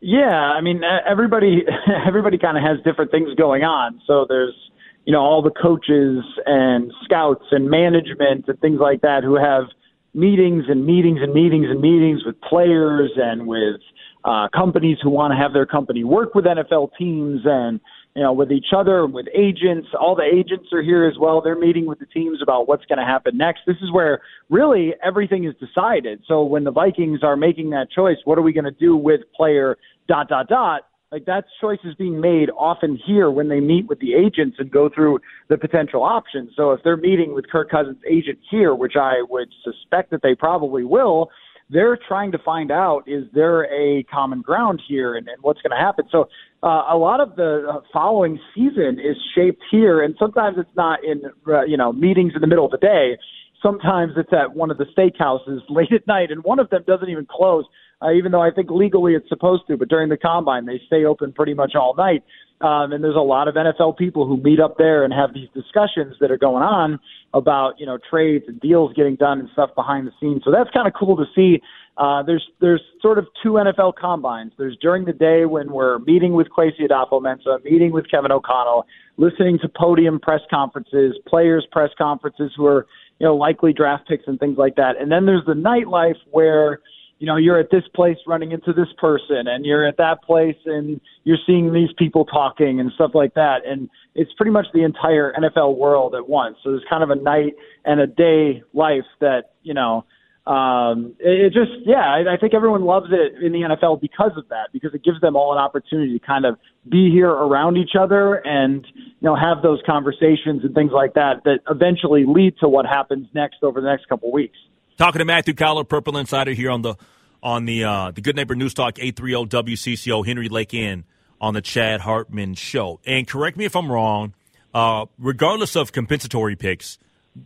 Yeah, 0.00 0.26
I 0.26 0.60
mean, 0.62 0.82
everybody 1.08 1.64
everybody 2.08 2.38
kind 2.38 2.56
of 2.56 2.64
has 2.64 2.84
different 2.84 3.12
things 3.12 3.32
going 3.36 3.62
on. 3.62 4.00
So 4.08 4.26
there's 4.28 4.56
you 5.04 5.12
know 5.12 5.20
all 5.20 5.42
the 5.42 5.52
coaches 5.52 6.24
and 6.44 6.92
scouts 7.04 7.44
and 7.52 7.70
management 7.70 8.48
and 8.48 8.58
things 8.58 8.80
like 8.80 9.02
that 9.02 9.22
who 9.22 9.36
have 9.36 9.66
meetings 10.12 10.64
and 10.68 10.84
meetings 10.84 11.20
and 11.22 11.32
meetings 11.32 11.66
and 11.70 11.80
meetings 11.80 12.24
with 12.24 12.40
players 12.40 13.12
and 13.14 13.46
with 13.46 13.80
uh, 14.26 14.48
companies 14.54 14.98
who 15.00 15.08
want 15.08 15.32
to 15.32 15.36
have 15.36 15.52
their 15.52 15.66
company 15.66 16.02
work 16.02 16.34
with 16.34 16.44
NFL 16.44 16.90
teams 16.98 17.42
and 17.44 17.80
you 18.16 18.22
know 18.22 18.32
with 18.32 18.50
each 18.50 18.72
other 18.76 19.06
with 19.06 19.26
agents. 19.32 19.88
All 19.98 20.16
the 20.16 20.24
agents 20.24 20.66
are 20.72 20.82
here 20.82 21.06
as 21.06 21.16
well. 21.16 21.40
They're 21.40 21.58
meeting 21.58 21.86
with 21.86 22.00
the 22.00 22.06
teams 22.06 22.40
about 22.42 22.66
what's 22.66 22.84
going 22.86 22.98
to 22.98 23.04
happen 23.04 23.38
next. 23.38 23.60
This 23.66 23.76
is 23.80 23.92
where 23.92 24.20
really 24.50 24.94
everything 25.04 25.44
is 25.44 25.54
decided. 25.64 26.22
So 26.26 26.42
when 26.42 26.64
the 26.64 26.72
Vikings 26.72 27.20
are 27.22 27.36
making 27.36 27.70
that 27.70 27.86
choice, 27.94 28.16
what 28.24 28.36
are 28.36 28.42
we 28.42 28.52
going 28.52 28.64
to 28.64 28.72
do 28.72 28.96
with 28.96 29.20
player 29.34 29.76
dot 30.08 30.28
dot 30.28 30.48
dot? 30.48 30.82
Like 31.12 31.26
that 31.26 31.44
choice 31.60 31.78
is 31.84 31.94
being 31.94 32.20
made 32.20 32.50
often 32.50 32.98
here 33.06 33.30
when 33.30 33.48
they 33.48 33.60
meet 33.60 33.86
with 33.86 34.00
the 34.00 34.14
agents 34.14 34.56
and 34.58 34.68
go 34.68 34.90
through 34.92 35.20
the 35.48 35.56
potential 35.56 36.02
options. 36.02 36.50
So 36.56 36.72
if 36.72 36.80
they're 36.82 36.96
meeting 36.96 37.32
with 37.32 37.48
Kirk 37.48 37.70
Cousins' 37.70 38.02
agent 38.10 38.40
here, 38.50 38.74
which 38.74 38.94
I 39.00 39.22
would 39.30 39.48
suspect 39.62 40.10
that 40.10 40.22
they 40.22 40.34
probably 40.34 40.82
will, 40.82 41.30
they're 41.68 41.98
trying 42.08 42.32
to 42.32 42.38
find 42.38 42.70
out 42.70 43.02
is 43.06 43.24
there 43.34 43.64
a 43.64 44.04
common 44.04 44.40
ground 44.40 44.80
here 44.86 45.16
and, 45.16 45.28
and 45.28 45.42
what's 45.42 45.60
going 45.62 45.76
to 45.76 45.84
happen. 45.84 46.04
So 46.10 46.28
uh, 46.62 46.84
a 46.90 46.96
lot 46.96 47.20
of 47.20 47.36
the 47.36 47.66
uh, 47.68 47.80
following 47.92 48.38
season 48.54 48.98
is 49.00 49.16
shaped 49.34 49.62
here, 49.70 50.02
and 50.02 50.14
sometimes 50.18 50.56
it's 50.58 50.76
not 50.76 51.00
in 51.04 51.22
uh, 51.48 51.64
you 51.64 51.76
know 51.76 51.92
meetings 51.92 52.32
in 52.34 52.40
the 52.40 52.46
middle 52.46 52.64
of 52.64 52.70
the 52.70 52.78
day. 52.78 53.18
Sometimes 53.62 54.12
it's 54.16 54.32
at 54.32 54.54
one 54.54 54.70
of 54.70 54.78
the 54.78 54.86
steakhouses 54.96 55.60
late 55.68 55.92
at 55.92 56.06
night, 56.06 56.30
and 56.30 56.42
one 56.44 56.58
of 56.58 56.70
them 56.70 56.84
doesn't 56.86 57.08
even 57.08 57.26
close, 57.28 57.64
uh, 58.00 58.12
even 58.12 58.32
though 58.32 58.42
I 58.42 58.50
think 58.50 58.70
legally 58.70 59.14
it's 59.14 59.28
supposed 59.28 59.64
to. 59.68 59.76
But 59.76 59.88
during 59.88 60.08
the 60.08 60.16
combine, 60.16 60.66
they 60.66 60.80
stay 60.86 61.04
open 61.04 61.32
pretty 61.32 61.54
much 61.54 61.72
all 61.74 61.94
night. 61.96 62.22
Um, 62.60 62.92
and 62.92 63.04
there's 63.04 63.16
a 63.16 63.20
lot 63.20 63.48
of 63.48 63.54
NFL 63.54 63.98
people 63.98 64.26
who 64.26 64.38
meet 64.38 64.60
up 64.60 64.78
there 64.78 65.04
and 65.04 65.12
have 65.12 65.34
these 65.34 65.48
discussions 65.52 66.16
that 66.20 66.30
are 66.30 66.38
going 66.38 66.62
on 66.62 66.98
about 67.34 67.74
you 67.78 67.84
know 67.84 67.98
trades 68.08 68.46
and 68.48 68.58
deals 68.60 68.94
getting 68.94 69.16
done 69.16 69.40
and 69.40 69.48
stuff 69.52 69.70
behind 69.74 70.06
the 70.06 70.12
scenes. 70.18 70.42
So 70.44 70.50
that's 70.50 70.70
kind 70.70 70.86
of 70.88 70.94
cool 70.94 71.16
to 71.16 71.24
see. 71.34 71.60
Uh, 71.98 72.22
there's 72.22 72.46
there's 72.60 72.80
sort 73.02 73.18
of 73.18 73.26
two 73.42 73.52
NFL 73.52 73.94
combines. 73.96 74.52
There's 74.56 74.76
during 74.80 75.04
the 75.04 75.12
day 75.12 75.44
when 75.44 75.70
we're 75.70 75.98
meeting 76.00 76.32
with 76.32 76.48
Kwesi 76.48 76.80
Adofo-Mensah, 76.80 77.64
meeting 77.64 77.92
with 77.92 78.10
Kevin 78.10 78.32
O'Connell, 78.32 78.86
listening 79.18 79.58
to 79.60 79.68
podium 79.68 80.18
press 80.18 80.40
conferences, 80.50 81.14
players 81.26 81.66
press 81.70 81.90
conferences 81.98 82.52
who 82.56 82.66
are 82.66 82.86
you 83.18 83.26
know 83.26 83.36
likely 83.36 83.74
draft 83.74 84.08
picks 84.08 84.24
and 84.26 84.40
things 84.40 84.56
like 84.56 84.76
that. 84.76 85.00
And 85.00 85.12
then 85.12 85.26
there's 85.26 85.44
the 85.46 85.54
nightlife 85.54 86.18
where 86.30 86.80
you 87.18 87.26
know, 87.26 87.36
you're 87.36 87.58
at 87.58 87.70
this 87.70 87.84
place 87.94 88.18
running 88.26 88.52
into 88.52 88.72
this 88.72 88.88
person 88.98 89.46
and 89.46 89.64
you're 89.64 89.86
at 89.86 89.96
that 89.96 90.22
place 90.22 90.56
and 90.66 91.00
you're 91.24 91.38
seeing 91.46 91.72
these 91.72 91.88
people 91.96 92.26
talking 92.26 92.78
and 92.78 92.92
stuff 92.94 93.12
like 93.14 93.34
that. 93.34 93.66
And 93.66 93.88
it's 94.14 94.32
pretty 94.34 94.52
much 94.52 94.66
the 94.74 94.82
entire 94.82 95.32
NFL 95.32 95.78
world 95.78 96.14
at 96.14 96.28
once. 96.28 96.56
So 96.62 96.70
there's 96.70 96.84
kind 96.88 97.02
of 97.02 97.10
a 97.10 97.16
night 97.16 97.54
and 97.84 98.00
a 98.00 98.06
day 98.06 98.62
life 98.74 99.06
that, 99.20 99.52
you 99.62 99.72
know, 99.72 100.04
um, 100.46 101.16
it, 101.18 101.46
it 101.46 101.52
just, 101.52 101.72
yeah, 101.84 102.04
I, 102.04 102.34
I 102.34 102.36
think 102.36 102.54
everyone 102.54 102.84
loves 102.84 103.06
it 103.10 103.42
in 103.42 103.52
the 103.52 103.62
NFL 103.62 104.00
because 104.00 104.32
of 104.36 104.48
that, 104.50 104.68
because 104.72 104.94
it 104.94 105.02
gives 105.02 105.20
them 105.20 105.34
all 105.36 105.52
an 105.52 105.58
opportunity 105.58 106.16
to 106.18 106.24
kind 106.24 106.44
of 106.44 106.56
be 106.88 107.10
here 107.10 107.30
around 107.30 107.78
each 107.78 107.96
other 107.98 108.34
and, 108.34 108.86
you 108.94 109.02
know, 109.22 109.34
have 109.34 109.62
those 109.62 109.80
conversations 109.86 110.62
and 110.62 110.74
things 110.74 110.92
like 110.92 111.14
that 111.14 111.42
that 111.44 111.60
eventually 111.68 112.24
lead 112.28 112.54
to 112.60 112.68
what 112.68 112.86
happens 112.86 113.26
next 113.34 113.56
over 113.62 113.80
the 113.80 113.88
next 113.88 114.06
couple 114.08 114.28
of 114.28 114.34
weeks. 114.34 114.56
Talking 114.96 115.18
to 115.18 115.24
Matthew 115.24 115.52
Coller, 115.52 115.84
Purple 115.84 116.16
Insider 116.16 116.52
here 116.52 116.70
on 116.70 116.82
the 116.82 116.94
on 117.42 117.64
the 117.64 117.84
uh, 117.84 118.10
the 118.10 118.20
Good 118.20 118.36
Neighbor 118.36 118.54
News 118.54 118.74
Talk 118.74 118.98
830 118.98 119.74
WCCO 119.74 120.26
Henry 120.26 120.48
Lake 120.48 120.74
in 120.74 121.04
on 121.40 121.54
the 121.54 121.60
Chad 121.60 122.00
Hartman 122.00 122.54
Show. 122.54 123.00
And 123.04 123.26
correct 123.26 123.56
me 123.56 123.64
if 123.64 123.76
I'm 123.76 123.90
wrong. 123.90 124.34
Uh, 124.74 125.06
regardless 125.18 125.74
of 125.76 125.92
compensatory 125.92 126.56
picks, 126.56 126.98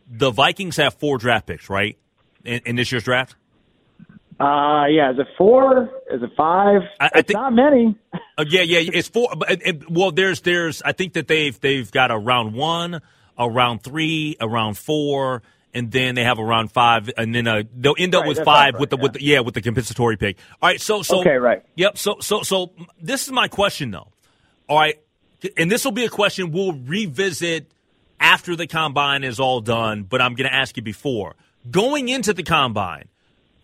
the 0.08 0.30
Vikings 0.30 0.76
have 0.76 0.94
four 0.94 1.18
draft 1.18 1.46
picks, 1.46 1.70
right? 1.70 1.96
In, 2.44 2.60
in 2.64 2.76
this 2.76 2.90
year's 2.90 3.04
draft. 3.04 3.36
Uh, 4.40 4.86
yeah. 4.86 5.12
Is 5.12 5.18
it 5.18 5.26
four? 5.36 5.90
Is 6.10 6.22
it 6.22 6.30
five? 6.36 6.80
I, 6.98 7.04
I 7.04 7.10
it's 7.16 7.26
think, 7.28 7.38
not 7.38 7.52
many. 7.52 7.94
uh, 8.38 8.44
yeah, 8.48 8.62
yeah. 8.62 8.90
It's 8.92 9.08
four. 9.08 9.28
But 9.36 9.50
it, 9.50 9.60
it, 9.64 9.90
well, 9.90 10.12
there's, 10.12 10.40
there's. 10.40 10.80
I 10.82 10.92
think 10.92 11.12
that 11.12 11.28
they've 11.28 11.58
they've 11.60 11.90
got 11.90 12.10
a 12.10 12.16
round 12.16 12.54
one, 12.54 13.02
a 13.36 13.50
round 13.50 13.82
three, 13.82 14.36
a 14.40 14.48
round 14.48 14.78
four, 14.78 15.42
and 15.72 15.90
then 15.90 16.14
they 16.14 16.24
have 16.24 16.38
a 16.38 16.44
round 16.44 16.72
five, 16.72 17.10
and 17.16 17.34
then 17.34 17.46
uh, 17.46 17.62
they'll 17.74 17.94
end 17.98 18.14
up 18.14 18.22
right, 18.22 18.28
with 18.28 18.44
five 18.44 18.74
right, 18.74 18.80
with 18.80 18.90
the 18.90 18.96
yeah. 18.96 19.02
with 19.02 19.12
the, 19.12 19.22
yeah 19.22 19.40
with 19.40 19.54
the 19.54 19.62
compensatory 19.62 20.16
pick. 20.16 20.38
All 20.60 20.68
right, 20.68 20.80
so 20.80 21.02
so 21.02 21.20
okay, 21.20 21.36
right. 21.36 21.62
Yep. 21.76 21.98
So 21.98 22.16
so 22.20 22.42
so 22.42 22.72
this 23.00 23.26
is 23.26 23.32
my 23.32 23.48
question 23.48 23.90
though. 23.90 24.08
All 24.68 24.78
right, 24.78 25.00
and 25.56 25.70
this 25.70 25.84
will 25.84 25.92
be 25.92 26.04
a 26.04 26.10
question 26.10 26.52
we'll 26.52 26.72
revisit 26.72 27.70
after 28.18 28.56
the 28.56 28.66
combine 28.66 29.24
is 29.24 29.40
all 29.40 29.60
done. 29.60 30.02
But 30.02 30.20
I'm 30.20 30.34
going 30.34 30.48
to 30.48 30.54
ask 30.54 30.76
you 30.76 30.82
before 30.82 31.36
going 31.70 32.08
into 32.08 32.32
the 32.32 32.42
combine 32.42 33.08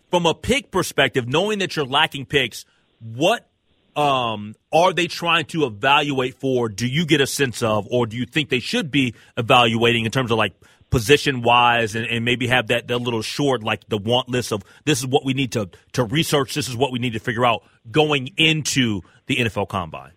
from 0.09 0.25
a 0.25 0.33
pick 0.33 0.71
perspective, 0.71 1.27
knowing 1.27 1.59
that 1.59 1.75
you're 1.75 1.85
lacking 1.85 2.25
picks, 2.25 2.65
what 2.99 3.47
um, 3.95 4.55
are 4.71 4.93
they 4.93 5.07
trying 5.07 5.45
to 5.45 5.65
evaluate 5.65 6.35
for? 6.35 6.69
Do 6.69 6.87
you 6.87 7.05
get 7.05 7.19
a 7.19 7.27
sense 7.27 7.63
of, 7.63 7.87
or 7.89 8.05
do 8.05 8.15
you 8.15 8.25
think 8.25 8.49
they 8.49 8.59
should 8.59 8.91
be 8.91 9.15
evaluating 9.35 10.05
in 10.05 10.11
terms 10.11 10.31
of 10.31 10.37
like 10.37 10.53
position 10.89 11.41
wise 11.41 11.95
and, 11.95 12.05
and 12.05 12.23
maybe 12.23 12.47
have 12.47 12.67
that, 12.67 12.87
that 12.87 12.99
little 12.99 13.21
short 13.21 13.63
like 13.63 13.87
the 13.89 13.97
want 13.97 14.29
list 14.29 14.51
of 14.51 14.63
this 14.85 14.99
is 14.99 15.07
what 15.07 15.25
we 15.25 15.33
need 15.33 15.51
to 15.51 15.69
to 15.93 16.03
research 16.03 16.53
this 16.53 16.69
is 16.69 16.75
what 16.75 16.91
we 16.91 16.99
need 16.99 17.13
to 17.13 17.19
figure 17.19 17.45
out 17.45 17.63
going 17.91 18.29
into 18.37 19.01
the 19.25 19.37
NFL 19.37 19.67
combine. 19.67 20.11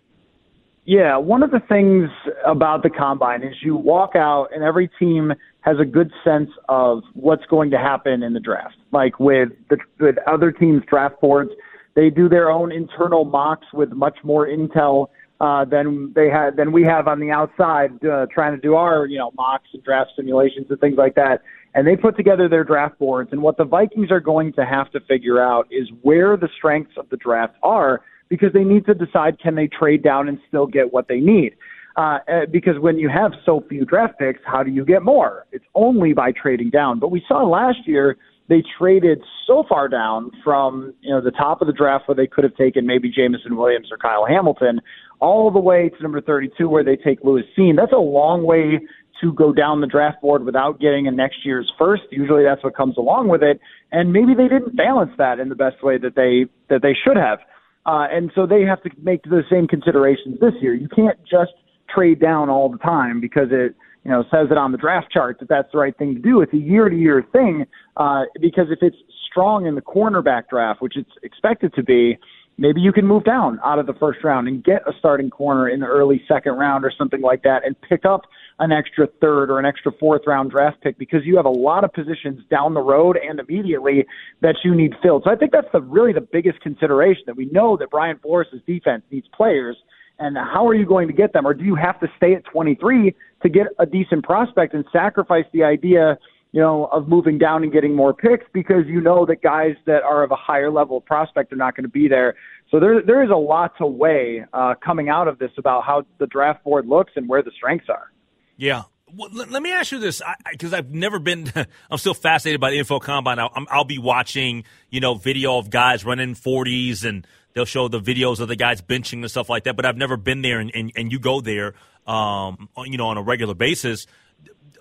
Yeah 0.85 1.17
one 1.17 1.43
of 1.43 1.51
the 1.51 1.59
things 1.59 2.09
about 2.45 2.83
the 2.83 2.89
combine 2.89 3.43
is 3.43 3.55
you 3.61 3.75
walk 3.75 4.15
out 4.15 4.47
and 4.53 4.63
every 4.63 4.89
team 4.99 5.33
has 5.61 5.77
a 5.79 5.85
good 5.85 6.11
sense 6.23 6.49
of 6.69 7.03
what's 7.13 7.45
going 7.45 7.69
to 7.71 7.77
happen 7.77 8.23
in 8.23 8.33
the 8.33 8.39
draft. 8.39 8.75
Like 8.91 9.19
with 9.19 9.49
the 9.69 9.77
with 9.99 10.15
other 10.25 10.51
teams 10.51 10.83
draft 10.89 11.19
boards 11.19 11.51
they 11.93 12.09
do 12.09 12.29
their 12.29 12.49
own 12.49 12.71
internal 12.71 13.25
mocks 13.25 13.67
with 13.73 13.91
much 13.91 14.17
more 14.23 14.47
intel 14.47 15.07
uh, 15.41 15.65
than 15.65 16.13
they 16.13 16.29
had 16.29 16.55
than 16.55 16.71
we 16.71 16.83
have 16.83 17.07
on 17.07 17.19
the 17.19 17.31
outside 17.31 17.91
uh, 18.05 18.27
trying 18.31 18.55
to 18.55 18.61
do 18.61 18.75
our 18.75 19.07
you 19.07 19.17
know 19.17 19.31
mocks 19.35 19.67
and 19.73 19.83
draft 19.83 20.11
simulations 20.15 20.67
and 20.69 20.79
things 20.79 20.97
like 20.97 21.15
that. 21.15 21.41
And 21.73 21.87
they 21.87 21.95
put 21.95 22.15
together 22.15 22.47
their 22.47 22.63
draft 22.63 22.99
boards. 22.99 23.29
And 23.31 23.41
what 23.41 23.57
the 23.57 23.63
Vikings 23.63 24.11
are 24.11 24.19
going 24.19 24.53
to 24.53 24.65
have 24.65 24.91
to 24.91 24.99
figure 24.99 25.41
out 25.41 25.67
is 25.71 25.87
where 26.03 26.37
the 26.37 26.49
strengths 26.57 26.91
of 26.97 27.09
the 27.09 27.17
draft 27.17 27.55
are 27.63 28.01
because 28.29 28.53
they 28.53 28.63
need 28.63 28.85
to 28.85 28.93
decide 28.93 29.39
can 29.39 29.55
they 29.55 29.67
trade 29.67 30.03
down 30.03 30.27
and 30.27 30.37
still 30.47 30.67
get 30.67 30.93
what 30.93 31.07
they 31.07 31.19
need. 31.19 31.55
Uh, 31.97 32.19
uh 32.27 32.45
because 32.51 32.77
when 32.79 32.99
you 32.99 33.09
have 33.09 33.31
so 33.43 33.63
few 33.67 33.83
draft 33.83 34.19
picks, 34.19 34.41
how 34.45 34.61
do 34.61 34.69
you 34.69 34.85
get 34.85 35.01
more? 35.01 35.47
It's 35.51 35.65
only 35.73 36.13
by 36.13 36.33
trading 36.33 36.69
down. 36.69 36.99
But 36.99 37.09
we 37.09 37.23
saw 37.27 37.43
last 37.43 37.87
year 37.87 38.17
they 38.51 38.61
traded 38.77 39.23
so 39.47 39.63
far 39.67 39.87
down 39.87 40.29
from 40.43 40.93
you 40.99 41.09
know 41.09 41.21
the 41.21 41.31
top 41.31 41.61
of 41.61 41.67
the 41.67 41.73
draft 41.73 42.05
where 42.09 42.15
they 42.15 42.27
could 42.27 42.43
have 42.43 42.53
taken 42.55 42.85
maybe 42.85 43.09
Jameson 43.09 43.55
Williams 43.55 43.87
or 43.89 43.97
Kyle 43.97 44.25
Hamilton, 44.27 44.81
all 45.21 45.49
the 45.49 45.59
way 45.59 45.87
to 45.87 46.03
number 46.03 46.19
32 46.19 46.67
where 46.67 46.83
they 46.83 46.97
take 46.97 47.19
Lewis 47.23 47.45
Cine. 47.57 47.77
That's 47.77 47.93
a 47.93 47.95
long 47.95 48.43
way 48.43 48.81
to 49.21 49.33
go 49.33 49.53
down 49.53 49.79
the 49.79 49.87
draft 49.87 50.21
board 50.21 50.43
without 50.43 50.81
getting 50.81 51.07
a 51.07 51.11
next 51.11 51.45
year's 51.45 51.71
first. 51.79 52.03
Usually 52.11 52.43
that's 52.43 52.61
what 52.61 52.75
comes 52.75 52.97
along 52.97 53.29
with 53.29 53.41
it, 53.41 53.61
and 53.93 54.11
maybe 54.11 54.33
they 54.35 54.49
didn't 54.49 54.75
balance 54.75 55.11
that 55.17 55.39
in 55.39 55.47
the 55.47 55.55
best 55.55 55.81
way 55.81 55.97
that 55.97 56.15
they 56.15 56.51
that 56.69 56.81
they 56.81 56.95
should 57.07 57.15
have. 57.15 57.39
Uh, 57.85 58.05
and 58.11 58.31
so 58.35 58.45
they 58.45 58.63
have 58.63 58.83
to 58.83 58.89
make 59.01 59.23
the 59.23 59.43
same 59.49 59.65
considerations 59.65 60.41
this 60.41 60.53
year. 60.61 60.73
You 60.73 60.89
can't 60.93 61.17
just 61.23 61.53
trade 61.89 62.19
down 62.19 62.49
all 62.49 62.69
the 62.69 62.77
time 62.79 63.21
because 63.21 63.47
it 63.49 63.75
you 64.03 64.11
know, 64.11 64.23
says 64.31 64.47
it 64.49 64.57
on 64.57 64.71
the 64.71 64.77
draft 64.77 65.11
chart 65.11 65.39
that 65.39 65.49
that's 65.49 65.71
the 65.71 65.77
right 65.77 65.95
thing 65.97 66.15
to 66.15 66.21
do. 66.21 66.41
It's 66.41 66.53
a 66.53 66.57
year 66.57 66.89
to 66.89 66.95
year 66.95 67.23
thing 67.31 67.65
uh, 67.97 68.23
because 68.39 68.67
if 68.71 68.79
it's 68.81 68.97
strong 69.29 69.65
in 69.65 69.75
the 69.75 69.81
cornerback 69.81 70.49
draft, 70.49 70.81
which 70.81 70.97
it's 70.97 71.11
expected 71.23 71.73
to 71.75 71.83
be, 71.83 72.17
maybe 72.57 72.81
you 72.81 72.91
can 72.91 73.05
move 73.05 73.23
down 73.23 73.59
out 73.63 73.79
of 73.79 73.85
the 73.85 73.93
first 73.93 74.23
round 74.23 74.47
and 74.47 74.63
get 74.63 74.81
a 74.87 74.91
starting 74.97 75.29
corner 75.29 75.69
in 75.69 75.79
the 75.79 75.85
early 75.85 76.21
second 76.27 76.53
round 76.53 76.83
or 76.83 76.91
something 76.95 77.21
like 77.21 77.43
that 77.43 77.65
and 77.65 77.79
pick 77.81 78.03
up 78.05 78.21
an 78.59 78.71
extra 78.71 79.07
third 79.19 79.49
or 79.49 79.59
an 79.59 79.65
extra 79.65 79.91
fourth 79.99 80.21
round 80.25 80.51
draft 80.51 80.81
pick 80.81 80.97
because 80.97 81.21
you 81.23 81.35
have 81.37 81.45
a 81.45 81.49
lot 81.49 81.83
of 81.83 81.93
positions 81.93 82.41
down 82.49 82.73
the 82.73 82.81
road 82.81 83.17
and 83.17 83.39
immediately 83.39 84.05
that 84.41 84.55
you 84.63 84.75
need 84.75 84.93
filled. 85.01 85.23
So 85.25 85.31
I 85.31 85.35
think 85.35 85.51
that's 85.51 85.71
the 85.71 85.81
really 85.81 86.13
the 86.13 86.21
biggest 86.21 86.59
consideration 86.61 87.23
that 87.27 87.37
we 87.37 87.45
know 87.45 87.77
that 87.77 87.91
Brian 87.91 88.17
Flores' 88.19 88.47
defense 88.65 89.03
needs 89.11 89.27
players 89.33 89.77
and 90.21 90.37
how 90.37 90.67
are 90.67 90.75
you 90.75 90.85
going 90.85 91.07
to 91.07 91.13
get 91.13 91.33
them? 91.33 91.47
Or 91.47 91.53
do 91.53 91.65
you 91.65 91.75
have 91.75 91.99
to 91.99 92.07
stay 92.15 92.35
at 92.35 92.45
23 92.45 93.15
to 93.43 93.49
get 93.49 93.67
a 93.79 93.85
decent 93.85 94.23
prospect 94.23 94.73
and 94.73 94.85
sacrifice 94.91 95.45
the 95.53 95.63
idea, 95.63 96.17
you 96.51 96.61
know, 96.61 96.85
of 96.85 97.07
moving 97.07 97.37
down 97.37 97.63
and 97.63 97.71
getting 97.71 97.95
more 97.95 98.13
picks 98.13 98.45
because 98.53 98.85
you 98.87 99.01
know 99.01 99.25
that 99.25 99.41
guys 99.41 99.75
that 99.85 100.03
are 100.03 100.23
of 100.23 100.31
a 100.31 100.35
higher 100.35 100.71
level 100.71 100.97
of 100.97 101.05
prospect 101.05 101.51
are 101.53 101.57
not 101.57 101.75
going 101.75 101.83
to 101.83 101.89
be 101.89 102.07
there. 102.07 102.35
So 102.69 102.79
there 102.79 103.01
there 103.01 103.23
is 103.23 103.29
a 103.29 103.35
lot 103.35 103.77
to 103.77 103.85
weigh 103.85 104.45
uh, 104.53 104.75
coming 104.83 105.09
out 105.09 105.27
of 105.27 105.39
this 105.39 105.51
about 105.57 105.83
how 105.83 106.05
the 106.19 106.27
draft 106.27 106.63
board 106.63 106.87
looks 106.87 107.13
and 107.15 107.27
where 107.27 107.43
the 107.43 107.51
strengths 107.55 107.89
are. 107.89 108.11
Yeah. 108.57 108.83
Let 109.13 109.61
me 109.61 109.73
ask 109.73 109.91
you 109.91 109.99
this, 109.99 110.21
because 110.51 110.73
I've 110.73 110.91
never 110.91 111.19
been. 111.19 111.51
I'm 111.91 111.97
still 111.97 112.13
fascinated 112.13 112.61
by 112.61 112.71
the 112.71 112.77
info 112.79 112.99
combine. 112.99 113.39
I'll, 113.39 113.51
I'll 113.69 113.83
be 113.83 113.97
watching, 113.97 114.63
you 114.89 115.01
know, 115.01 115.15
video 115.15 115.57
of 115.57 115.69
guys 115.69 116.05
running 116.05 116.33
40s 116.33 117.03
and 117.03 117.27
they'll 117.53 117.65
show 117.65 117.87
the 117.87 117.99
videos 117.99 118.39
of 118.39 118.47
the 118.47 118.55
guys 118.55 118.81
benching 118.81 119.21
and 119.21 119.29
stuff 119.31 119.49
like 119.49 119.63
that. 119.65 119.75
But 119.75 119.85
I've 119.85 119.97
never 119.97 120.17
been 120.17 120.41
there, 120.41 120.59
and, 120.59 120.71
and, 120.73 120.91
and 120.95 121.11
you 121.11 121.19
go 121.19 121.41
there, 121.41 121.73
um, 122.07 122.69
you 122.85 122.97
know, 122.97 123.07
on 123.07 123.17
a 123.17 123.21
regular 123.21 123.53
basis. 123.53 124.07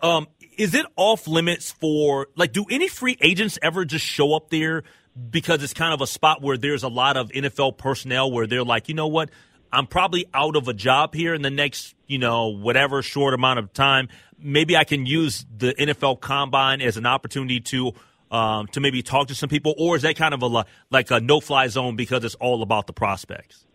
Um, 0.02 0.28
is 0.56 0.74
it 0.74 0.86
off 0.96 1.26
limits 1.26 1.70
for 1.72 2.28
like? 2.36 2.52
Do 2.52 2.64
any 2.70 2.88
free 2.88 3.16
agents 3.20 3.58
ever 3.62 3.84
just 3.84 4.04
show 4.04 4.34
up 4.34 4.50
there 4.50 4.84
because 5.30 5.62
it's 5.62 5.74
kind 5.74 5.92
of 5.92 6.00
a 6.00 6.06
spot 6.06 6.42
where 6.42 6.56
there's 6.56 6.82
a 6.82 6.88
lot 6.88 7.16
of 7.16 7.30
NFL 7.30 7.78
personnel 7.78 8.30
where 8.30 8.46
they're 8.46 8.64
like, 8.64 8.88
you 8.88 8.94
know 8.94 9.08
what? 9.08 9.30
I'm 9.72 9.86
probably 9.86 10.26
out 10.34 10.56
of 10.56 10.68
a 10.68 10.74
job 10.74 11.14
here 11.14 11.34
in 11.34 11.42
the 11.42 11.50
next, 11.50 11.94
you 12.06 12.18
know, 12.18 12.48
whatever 12.48 13.02
short 13.02 13.34
amount 13.34 13.58
of 13.58 13.72
time. 13.72 14.08
Maybe 14.38 14.76
I 14.76 14.84
can 14.84 15.06
use 15.06 15.46
the 15.56 15.74
NFL 15.74 16.20
combine 16.20 16.80
as 16.80 16.96
an 16.96 17.06
opportunity 17.06 17.60
to 17.60 17.92
um, 18.30 18.66
to 18.68 18.80
maybe 18.80 19.02
talk 19.02 19.28
to 19.28 19.34
some 19.34 19.48
people, 19.48 19.74
or 19.78 19.96
is 19.96 20.02
that 20.02 20.16
kind 20.16 20.34
of 20.34 20.42
a 20.42 20.64
like 20.90 21.10
a 21.10 21.20
no 21.20 21.40
fly 21.40 21.66
zone 21.68 21.96
because 21.96 22.24
it's 22.24 22.36
all 22.36 22.62
about 22.62 22.86
the 22.86 22.92
prospects? 22.92 23.66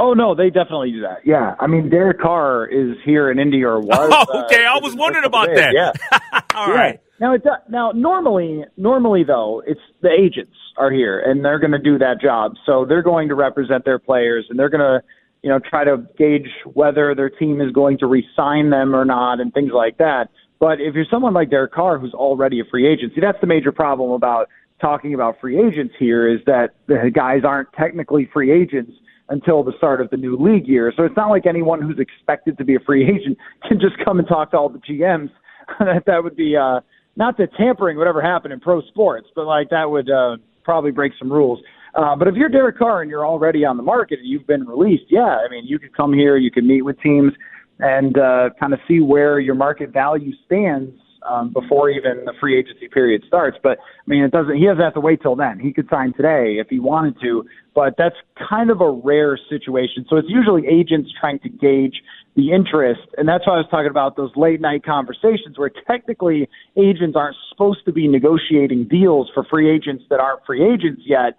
Oh 0.00 0.14
no, 0.14 0.34
they 0.34 0.48
definitely 0.48 0.92
do 0.92 1.02
that. 1.02 1.18
Yeah, 1.26 1.54
I 1.60 1.66
mean 1.66 1.90
Derek 1.90 2.20
Carr 2.20 2.66
is 2.66 2.96
here 3.04 3.30
in 3.30 3.38
Indy 3.38 3.62
or 3.62 3.80
was. 3.80 4.26
Oh, 4.28 4.44
okay, 4.44 4.64
uh, 4.64 4.76
I 4.76 4.78
was 4.80 4.94
wondering 4.94 5.24
about 5.24 5.48
that. 5.54 5.74
Yeah. 5.74 5.92
all 6.54 6.68
yeah. 6.68 6.74
right. 6.74 7.00
Now 7.20 7.34
it's 7.34 7.44
now 7.68 7.92
normally 7.92 8.64
normally 8.78 9.24
though 9.24 9.62
it's 9.66 9.80
the 10.00 10.10
agents 10.10 10.56
are 10.78 10.90
here 10.90 11.20
and 11.20 11.44
they're 11.44 11.58
going 11.58 11.72
to 11.72 11.78
do 11.78 11.98
that 11.98 12.18
job, 12.20 12.54
so 12.64 12.86
they're 12.86 13.02
going 13.02 13.28
to 13.28 13.34
represent 13.34 13.84
their 13.84 13.98
players 13.98 14.46
and 14.48 14.58
they're 14.58 14.70
going 14.70 14.80
to 14.80 15.02
you 15.42 15.50
know 15.50 15.58
try 15.58 15.84
to 15.84 15.98
gauge 16.16 16.48
whether 16.72 17.14
their 17.14 17.28
team 17.28 17.60
is 17.60 17.70
going 17.72 17.98
to 17.98 18.06
re-sign 18.06 18.70
them 18.70 18.96
or 18.96 19.04
not 19.04 19.38
and 19.38 19.52
things 19.52 19.72
like 19.74 19.98
that. 19.98 20.30
But 20.60 20.80
if 20.80 20.94
you're 20.94 21.06
someone 21.10 21.32
like 21.32 21.50
Derek 21.50 21.72
Carr, 21.72 21.98
who's 21.98 22.12
already 22.12 22.60
a 22.60 22.64
free 22.70 22.86
agent, 22.86 23.12
see, 23.14 23.20
that's 23.20 23.40
the 23.40 23.46
major 23.46 23.72
problem 23.72 24.10
about 24.10 24.48
talking 24.80 25.14
about 25.14 25.40
free 25.40 25.58
agents 25.58 25.94
here 25.98 26.28
is 26.28 26.40
that 26.46 26.74
the 26.86 27.10
guys 27.12 27.40
aren't 27.44 27.72
technically 27.72 28.28
free 28.32 28.52
agents 28.52 28.92
until 29.30 29.62
the 29.62 29.72
start 29.78 30.00
of 30.00 30.10
the 30.10 30.16
new 30.16 30.36
league 30.36 30.66
year. 30.68 30.92
So 30.96 31.04
it's 31.04 31.16
not 31.16 31.28
like 31.28 31.46
anyone 31.46 31.80
who's 31.80 31.98
expected 31.98 32.58
to 32.58 32.64
be 32.64 32.74
a 32.74 32.80
free 32.80 33.04
agent 33.08 33.38
can 33.66 33.80
just 33.80 33.94
come 34.04 34.18
and 34.18 34.28
talk 34.28 34.50
to 34.50 34.58
all 34.58 34.68
the 34.68 34.78
GMs. 34.78 35.30
that 35.78 36.04
that 36.06 36.22
would 36.22 36.36
be 36.36 36.56
uh, 36.56 36.80
not 37.16 37.38
that 37.38 37.54
tampering 37.56 37.96
would 37.96 38.08
ever 38.08 38.20
happen 38.20 38.52
in 38.52 38.60
pro 38.60 38.82
sports, 38.82 39.28
but 39.34 39.46
like 39.46 39.70
that 39.70 39.90
would 39.90 40.10
uh, 40.10 40.36
probably 40.62 40.90
break 40.90 41.12
some 41.18 41.32
rules. 41.32 41.60
Uh, 41.94 42.14
but 42.14 42.28
if 42.28 42.34
you're 42.34 42.48
Derek 42.48 42.78
Carr 42.78 43.02
and 43.02 43.10
you're 43.10 43.26
already 43.26 43.64
on 43.64 43.76
the 43.76 43.82
market 43.82 44.18
and 44.20 44.28
you've 44.28 44.46
been 44.46 44.66
released, 44.66 45.04
yeah, 45.08 45.38
I 45.44 45.48
mean, 45.50 45.64
you 45.66 45.78
could 45.78 45.96
come 45.96 46.12
here, 46.12 46.36
you 46.36 46.50
can 46.50 46.66
meet 46.66 46.82
with 46.82 47.00
teams 47.00 47.32
and 47.82 48.18
uh, 48.18 48.50
kind 48.58 48.72
of 48.72 48.80
see 48.86 49.00
where 49.00 49.40
your 49.40 49.54
market 49.54 49.90
value 49.90 50.32
stands 50.46 50.92
um, 51.28 51.52
before 51.52 51.90
even 51.90 52.24
the 52.24 52.32
free 52.40 52.58
agency 52.58 52.88
period 52.88 53.22
starts. 53.26 53.58
But 53.62 53.78
I 53.78 54.06
mean, 54.06 54.22
it 54.24 54.30
doesn't. 54.30 54.56
He 54.56 54.66
doesn't 54.66 54.82
have 54.82 54.94
to 54.94 55.00
wait 55.00 55.22
till 55.22 55.36
then. 55.36 55.58
He 55.58 55.72
could 55.72 55.88
sign 55.90 56.12
today 56.14 56.56
if 56.58 56.68
he 56.68 56.78
wanted 56.78 57.16
to. 57.22 57.44
But 57.74 57.94
that's 57.98 58.16
kind 58.48 58.70
of 58.70 58.80
a 58.80 58.90
rare 58.90 59.38
situation. 59.48 60.04
So 60.08 60.16
it's 60.16 60.28
usually 60.28 60.66
agents 60.66 61.10
trying 61.20 61.38
to 61.40 61.48
gauge 61.48 62.02
the 62.36 62.52
interest, 62.52 63.00
and 63.16 63.28
that's 63.28 63.46
why 63.46 63.54
I 63.54 63.56
was 63.56 63.66
talking 63.70 63.90
about 63.90 64.16
those 64.16 64.30
late 64.36 64.60
night 64.60 64.84
conversations 64.84 65.56
where 65.56 65.70
technically 65.86 66.48
agents 66.76 67.16
aren't 67.16 67.36
supposed 67.50 67.84
to 67.84 67.92
be 67.92 68.08
negotiating 68.08 68.88
deals 68.88 69.30
for 69.34 69.44
free 69.50 69.70
agents 69.70 70.04
that 70.10 70.20
aren't 70.20 70.44
free 70.46 70.62
agents 70.62 71.02
yet 71.04 71.36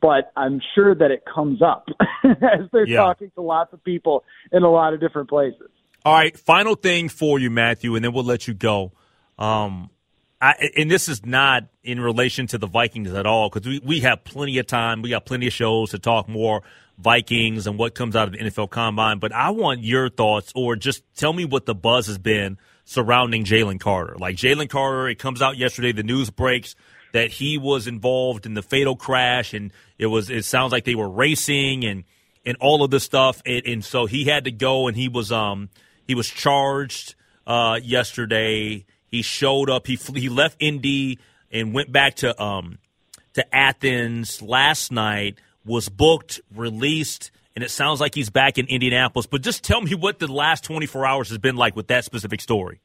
but 0.00 0.32
I'm 0.36 0.60
sure 0.74 0.94
that 0.94 1.10
it 1.10 1.24
comes 1.32 1.62
up 1.62 1.86
as 2.24 2.68
they're 2.72 2.86
yeah. 2.86 2.98
talking 2.98 3.30
to 3.34 3.42
lots 3.42 3.72
of 3.72 3.82
people 3.84 4.24
in 4.52 4.62
a 4.62 4.70
lot 4.70 4.94
of 4.94 5.00
different 5.00 5.28
places. 5.28 5.68
All 6.04 6.14
right, 6.14 6.36
final 6.38 6.74
thing 6.74 7.08
for 7.08 7.38
you, 7.38 7.50
Matthew, 7.50 7.94
and 7.94 8.04
then 8.04 8.12
we'll 8.12 8.24
let 8.24 8.48
you 8.48 8.54
go. 8.54 8.92
Um, 9.38 9.90
I, 10.40 10.70
and 10.76 10.90
this 10.90 11.08
is 11.08 11.26
not 11.26 11.64
in 11.82 12.00
relation 12.00 12.46
to 12.48 12.58
the 12.58 12.66
Vikings 12.66 13.12
at 13.12 13.26
all 13.26 13.50
because 13.50 13.68
we, 13.68 13.80
we 13.84 14.00
have 14.00 14.24
plenty 14.24 14.56
of 14.58 14.66
time. 14.66 15.02
We 15.02 15.10
got 15.10 15.26
plenty 15.26 15.46
of 15.46 15.52
shows 15.52 15.90
to 15.90 15.98
talk 15.98 16.28
more 16.28 16.62
Vikings 16.98 17.66
and 17.66 17.78
what 17.78 17.94
comes 17.94 18.16
out 18.16 18.28
of 18.28 18.32
the 18.32 18.38
NFL 18.38 18.70
Combine. 18.70 19.18
But 19.18 19.32
I 19.32 19.50
want 19.50 19.82
your 19.82 20.08
thoughts, 20.08 20.52
or 20.54 20.76
just 20.76 21.02
tell 21.14 21.34
me 21.34 21.44
what 21.44 21.66
the 21.66 21.74
buzz 21.74 22.06
has 22.06 22.18
been 22.18 22.56
surrounding 22.84 23.44
Jalen 23.44 23.80
Carter. 23.80 24.16
Like 24.18 24.36
Jalen 24.36 24.70
Carter, 24.70 25.08
it 25.08 25.18
comes 25.18 25.42
out 25.42 25.58
yesterday. 25.58 25.92
The 25.92 26.02
news 26.02 26.30
breaks 26.30 26.74
that 27.12 27.30
he 27.32 27.58
was 27.58 27.86
involved 27.86 28.46
in 28.46 28.54
the 28.54 28.62
fatal 28.62 28.96
crash, 28.96 29.54
and 29.54 29.72
it 29.98 30.06
was 30.06 30.30
it 30.30 30.44
sounds 30.44 30.72
like 30.72 30.84
they 30.84 30.94
were 30.94 31.08
racing 31.08 31.84
and 31.84 32.04
and 32.44 32.56
all 32.60 32.82
of 32.82 32.90
this 32.90 33.04
stuff, 33.04 33.42
and, 33.44 33.66
and 33.66 33.84
so 33.84 34.06
he 34.06 34.24
had 34.24 34.44
to 34.44 34.50
go, 34.50 34.88
and 34.88 34.96
he 34.96 35.08
was 35.08 35.30
um 35.32 35.68
he 36.06 36.14
was 36.14 36.28
charged 36.28 37.14
uh, 37.46 37.78
yesterday. 37.82 38.84
He 39.06 39.22
showed 39.22 39.70
up. 39.70 39.86
He 39.86 39.96
he 39.96 40.28
left 40.28 40.56
Indy 40.60 41.18
and 41.50 41.74
went 41.74 41.92
back 41.92 42.16
to 42.16 42.40
um 42.42 42.78
to 43.34 43.54
Athens 43.54 44.40
last 44.42 44.92
night. 44.92 45.38
Was 45.64 45.90
booked, 45.90 46.40
released, 46.54 47.30
and 47.54 47.62
it 47.62 47.70
sounds 47.70 48.00
like 48.00 48.14
he's 48.14 48.30
back 48.30 48.56
in 48.56 48.66
Indianapolis. 48.66 49.26
But 49.26 49.42
just 49.42 49.62
tell 49.62 49.80
me 49.82 49.94
what 49.94 50.18
the 50.18 50.26
last 50.26 50.64
24 50.64 51.04
hours 51.04 51.28
has 51.28 51.38
been 51.38 51.56
like 51.56 51.76
with 51.76 51.88
that 51.88 52.04
specific 52.04 52.40
story. 52.40 52.80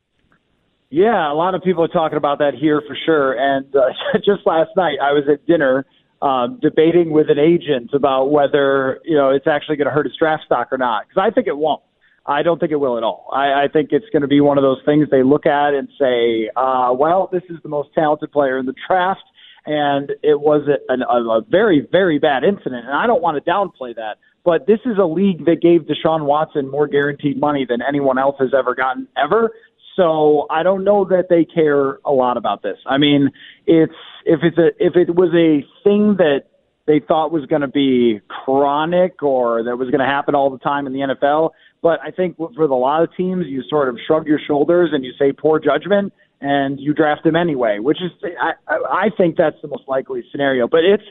Yeah, 0.96 1.30
a 1.30 1.36
lot 1.36 1.56
of 1.56 1.62
people 1.62 1.84
are 1.84 1.90
talking 1.90 2.16
about 2.16 2.40
that 2.40 2.54
here 2.54 2.82
for 2.88 2.96
sure. 3.06 3.34
And 3.34 3.66
uh, 3.76 3.92
just 4.20 4.46
last 4.46 4.70
night, 4.78 4.96
I 5.04 5.12
was 5.12 5.26
at 5.30 5.46
dinner 5.46 5.86
um, 6.22 6.58
debating 6.62 7.12
with 7.12 7.30
an 7.30 7.38
agent 7.38 7.90
about 7.94 8.32
whether 8.32 9.02
you 9.04 9.18
know 9.18 9.30
it's 9.30 9.46
actually 9.46 9.76
going 9.76 9.88
to 9.88 9.92
hurt 9.92 10.06
his 10.06 10.16
draft 10.18 10.44
stock 10.46 10.70
or 10.72 10.78
not. 10.78 11.04
Because 11.06 11.22
I 11.22 11.36
think 11.36 11.48
it 11.48 11.58
won't. 11.58 11.82
I 12.26 12.44
don't 12.44 12.62
think 12.62 12.72
it 12.72 12.78
will 12.78 12.96
at 12.98 13.04
all. 13.04 13.30
I, 13.34 13.66
I 13.66 13.68
think 13.68 13.90
it's 13.92 14.06
going 14.14 14.22
to 14.22 14.30
be 14.30 14.40
one 14.40 14.58
of 14.58 14.62
those 14.62 14.80
things 14.86 15.10
they 15.12 15.22
look 15.22 15.46
at 15.46 15.74
and 15.74 15.90
say, 16.00 16.50
uh, 16.56 16.94
"Well, 16.98 17.28
this 17.30 17.44
is 17.50 17.58
the 17.62 17.68
most 17.68 17.90
talented 17.94 18.32
player 18.32 18.58
in 18.58 18.66
the 18.66 18.76
draft." 18.88 19.20
And 19.66 20.12
it 20.24 20.40
was 20.40 20.62
a, 20.70 20.94
a, 20.94 21.40
a 21.40 21.42
very, 21.42 21.86
very 21.92 22.20
bad 22.20 22.46
incident. 22.46 22.86
And 22.86 22.96
I 22.96 23.06
don't 23.06 23.22
want 23.22 23.44
to 23.44 23.52
downplay 23.52 23.96
that, 23.96 24.16
but 24.46 24.66
this 24.66 24.80
is 24.86 24.98
a 24.98 25.06
league 25.06 25.44
that 25.46 25.60
gave 25.60 25.90
Deshaun 25.90 26.24
Watson 26.26 26.72
more 26.72 26.88
guaranteed 26.88 27.38
money 27.38 27.66
than 27.68 27.80
anyone 27.82 28.18
else 28.18 28.36
has 28.40 28.54
ever 28.58 28.76
gotten 28.76 29.10
ever. 29.18 29.52
So 29.96 30.46
I 30.50 30.64
don't 30.64 30.84
know 30.84 31.06
that 31.06 31.28
they 31.30 31.46
care 31.46 32.00
a 32.06 32.12
lot 32.12 32.38
about 32.38 32.62
this. 32.62 32.78
I 32.86 32.98
mean, 32.98 33.32
it's 33.66 33.94
if 34.26 34.42
it's 34.44 34.58
a 34.58 34.68
if 34.78 34.96
it 34.96 35.16
was 35.16 35.30
a 35.34 35.66
thing 35.84 36.16
that 36.18 36.44
they 36.88 37.00
thought 37.00 37.32
was 37.32 37.46
going 37.46 37.62
to 37.62 37.68
be 37.68 38.20
chronic 38.28 39.24
or 39.24 39.64
that 39.64 39.78
was 39.78 39.90
going 39.90 40.00
to 40.00 40.06
happen 40.06 40.36
all 40.36 40.50
the 40.50 40.60
time 40.60 40.86
in 40.86 40.94
the 40.94 41.00
NFL. 41.00 41.52
But 41.82 42.00
I 42.02 42.12
think 42.12 42.38
for 42.38 42.64
a 42.64 42.76
lot 42.76 43.04
of 43.04 43.10
teams, 43.16 43.46
you 43.48 43.64
sort 43.70 43.90
of 43.90 43.98
shrug 44.06 44.28
your 44.28 44.40
shoulders 44.46 44.90
and 44.94 45.04
you 45.04 45.14
say 45.18 45.32
poor 45.32 45.60
judgment 45.60 46.14
and 46.42 46.80
you 46.80 46.94
draft 46.94 47.26
him 47.26 47.36
anyway, 47.36 47.80
which 47.80 47.98
is 48.02 48.12
I, 48.42 48.54
I 48.68 49.10
think 49.18 49.38
that's 49.38 49.58
the 49.62 49.68
most 49.68 49.84
likely 49.88 50.24
scenario. 50.32 50.68
But 50.68 50.84
it's 50.84 51.04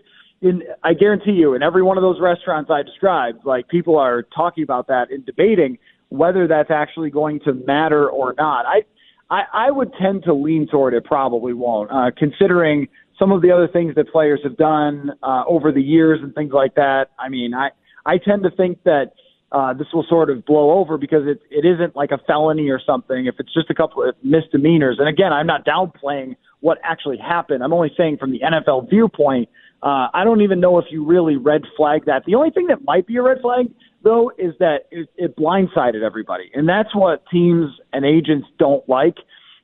in 0.42 0.62
I 0.82 0.94
guarantee 0.94 1.32
you, 1.32 1.54
in 1.54 1.62
every 1.62 1.82
one 1.82 1.96
of 1.96 2.02
those 2.02 2.20
restaurants 2.20 2.70
I 2.70 2.82
described, 2.82 3.44
like 3.44 3.68
people 3.68 3.96
are 3.96 4.22
talking 4.22 4.62
about 4.62 4.88
that 4.88 5.10
and 5.10 5.24
debating 5.24 5.78
whether 6.08 6.46
that's 6.46 6.70
actually 6.70 7.10
going 7.10 7.40
to 7.40 7.52
matter 7.52 8.08
or 8.08 8.34
not. 8.36 8.66
I 8.66 8.82
I, 9.30 9.42
I 9.52 9.70
would 9.70 9.92
tend 10.00 10.24
to 10.24 10.34
lean 10.34 10.68
toward 10.70 10.94
it 10.94 11.04
probably 11.04 11.54
won't, 11.54 11.90
uh, 11.90 12.10
considering 12.16 12.88
some 13.18 13.32
of 13.32 13.42
the 13.42 13.50
other 13.50 13.68
things 13.68 13.94
that 13.94 14.10
players 14.10 14.40
have 14.44 14.56
done 14.56 15.12
uh, 15.22 15.44
over 15.48 15.72
the 15.72 15.80
years 15.80 16.20
and 16.22 16.34
things 16.34 16.52
like 16.52 16.74
that. 16.74 17.10
I 17.18 17.28
mean, 17.28 17.54
I 17.54 17.70
I 18.04 18.18
tend 18.18 18.42
to 18.42 18.50
think 18.50 18.82
that 18.84 19.12
uh, 19.52 19.72
this 19.72 19.86
will 19.92 20.04
sort 20.08 20.30
of 20.30 20.44
blow 20.44 20.72
over 20.72 20.98
because 20.98 21.26
it 21.26 21.40
it 21.50 21.64
isn't 21.64 21.96
like 21.96 22.10
a 22.10 22.18
felony 22.26 22.70
or 22.70 22.80
something. 22.84 23.26
If 23.26 23.36
it's 23.38 23.52
just 23.52 23.70
a 23.70 23.74
couple 23.74 24.06
of 24.06 24.14
misdemeanors, 24.22 24.96
and 24.98 25.08
again, 25.08 25.32
I'm 25.32 25.46
not 25.46 25.64
downplaying 25.64 26.36
what 26.60 26.78
actually 26.82 27.18
happened. 27.18 27.62
I'm 27.62 27.72
only 27.72 27.92
saying 27.96 28.18
from 28.18 28.32
the 28.32 28.40
NFL 28.40 28.90
viewpoint. 28.90 29.48
Uh, 29.82 30.08
I 30.14 30.24
don't 30.24 30.40
even 30.40 30.60
know 30.60 30.78
if 30.78 30.86
you 30.90 31.04
really 31.04 31.36
red 31.36 31.62
flag 31.76 32.06
that. 32.06 32.24
The 32.24 32.34
only 32.34 32.50
thing 32.50 32.68
that 32.68 32.84
might 32.84 33.06
be 33.06 33.16
a 33.16 33.22
red 33.22 33.42
flag, 33.42 33.66
though, 34.04 34.30
is 34.38 34.54
that 34.60 34.86
it, 34.90 35.08
it 35.16 35.36
blindsided 35.36 36.02
everybody, 36.02 36.50
and 36.54 36.68
that's 36.68 36.94
what 36.94 37.24
teams 37.32 37.70
and 37.92 38.04
agents 38.04 38.46
don't 38.58 38.86
like. 38.88 39.16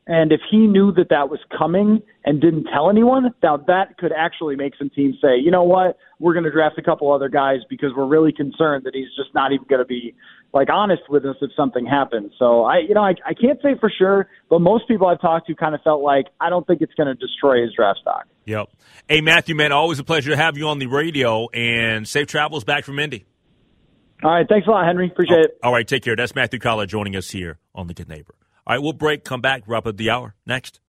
And 0.06 0.32
if 0.32 0.40
he 0.50 0.66
knew 0.66 0.92
that 0.94 1.10
that 1.10 1.28
was 1.28 1.38
coming 1.56 2.02
and 2.24 2.40
didn't 2.40 2.66
tell 2.72 2.90
anyone, 2.90 3.32
now 3.44 3.58
that 3.68 3.96
could 3.98 4.10
actually 4.16 4.56
make 4.56 4.72
some 4.76 4.90
teams 4.90 5.14
say, 5.22 5.36
you 5.38 5.52
know 5.52 5.62
what, 5.62 5.98
we're 6.18 6.32
going 6.32 6.44
to 6.44 6.50
draft 6.50 6.78
a 6.78 6.82
couple 6.82 7.12
other 7.12 7.28
guys 7.28 7.58
because 7.68 7.90
we're 7.96 8.08
really 8.08 8.32
concerned 8.32 8.84
that 8.84 8.94
he's 8.94 9.14
just 9.16 9.32
not 9.34 9.52
even 9.52 9.66
going 9.68 9.78
to 9.78 9.86
be 9.86 10.14
like 10.52 10.68
honest 10.68 11.02
with 11.08 11.24
us 11.24 11.36
if 11.40 11.50
something 11.54 11.86
happens. 11.86 12.32
So 12.38 12.64
I, 12.64 12.78
you 12.78 12.94
know, 12.94 13.02
I, 13.02 13.14
I 13.24 13.34
can't 13.34 13.60
say 13.62 13.78
for 13.78 13.88
sure, 13.96 14.28
but 14.48 14.60
most 14.60 14.88
people 14.88 15.06
I've 15.06 15.20
talked 15.20 15.46
to 15.46 15.54
kind 15.54 15.76
of 15.76 15.82
felt 15.82 16.02
like 16.02 16.26
I 16.40 16.50
don't 16.50 16.66
think 16.66 16.80
it's 16.80 16.94
going 16.94 17.06
to 17.06 17.14
destroy 17.14 17.62
his 17.62 17.72
draft 17.72 18.00
stock. 18.00 18.26
Yep. 18.46 18.68
Hey 19.08 19.20
Matthew, 19.20 19.54
man, 19.54 19.70
always 19.70 20.00
a 20.00 20.04
pleasure 20.04 20.30
to 20.30 20.36
have 20.36 20.58
you 20.58 20.66
on 20.66 20.80
the 20.80 20.86
radio, 20.86 21.48
and 21.50 22.08
safe 22.08 22.26
travels 22.26 22.64
back 22.64 22.84
from 22.84 22.98
Indy. 22.98 23.26
All 24.22 24.30
right, 24.30 24.46
thanks 24.48 24.66
a 24.66 24.70
lot, 24.70 24.86
Henry. 24.86 25.08
Appreciate 25.08 25.38
oh, 25.38 25.44
it. 25.44 25.58
All 25.62 25.72
right, 25.72 25.86
take 25.86 26.02
care. 26.02 26.16
That's 26.16 26.34
Matthew 26.34 26.58
Coller 26.58 26.86
joining 26.86 27.16
us 27.16 27.30
here 27.30 27.58
on 27.74 27.86
the 27.86 27.94
Good 27.94 28.08
Neighbor. 28.08 28.34
All 28.66 28.74
right, 28.74 28.82
we'll 28.82 28.92
break, 28.92 29.24
come 29.24 29.40
back, 29.40 29.62
wrap 29.66 29.86
up 29.86 29.96
the 29.96 30.10
hour 30.10 30.34
next. 30.44 30.80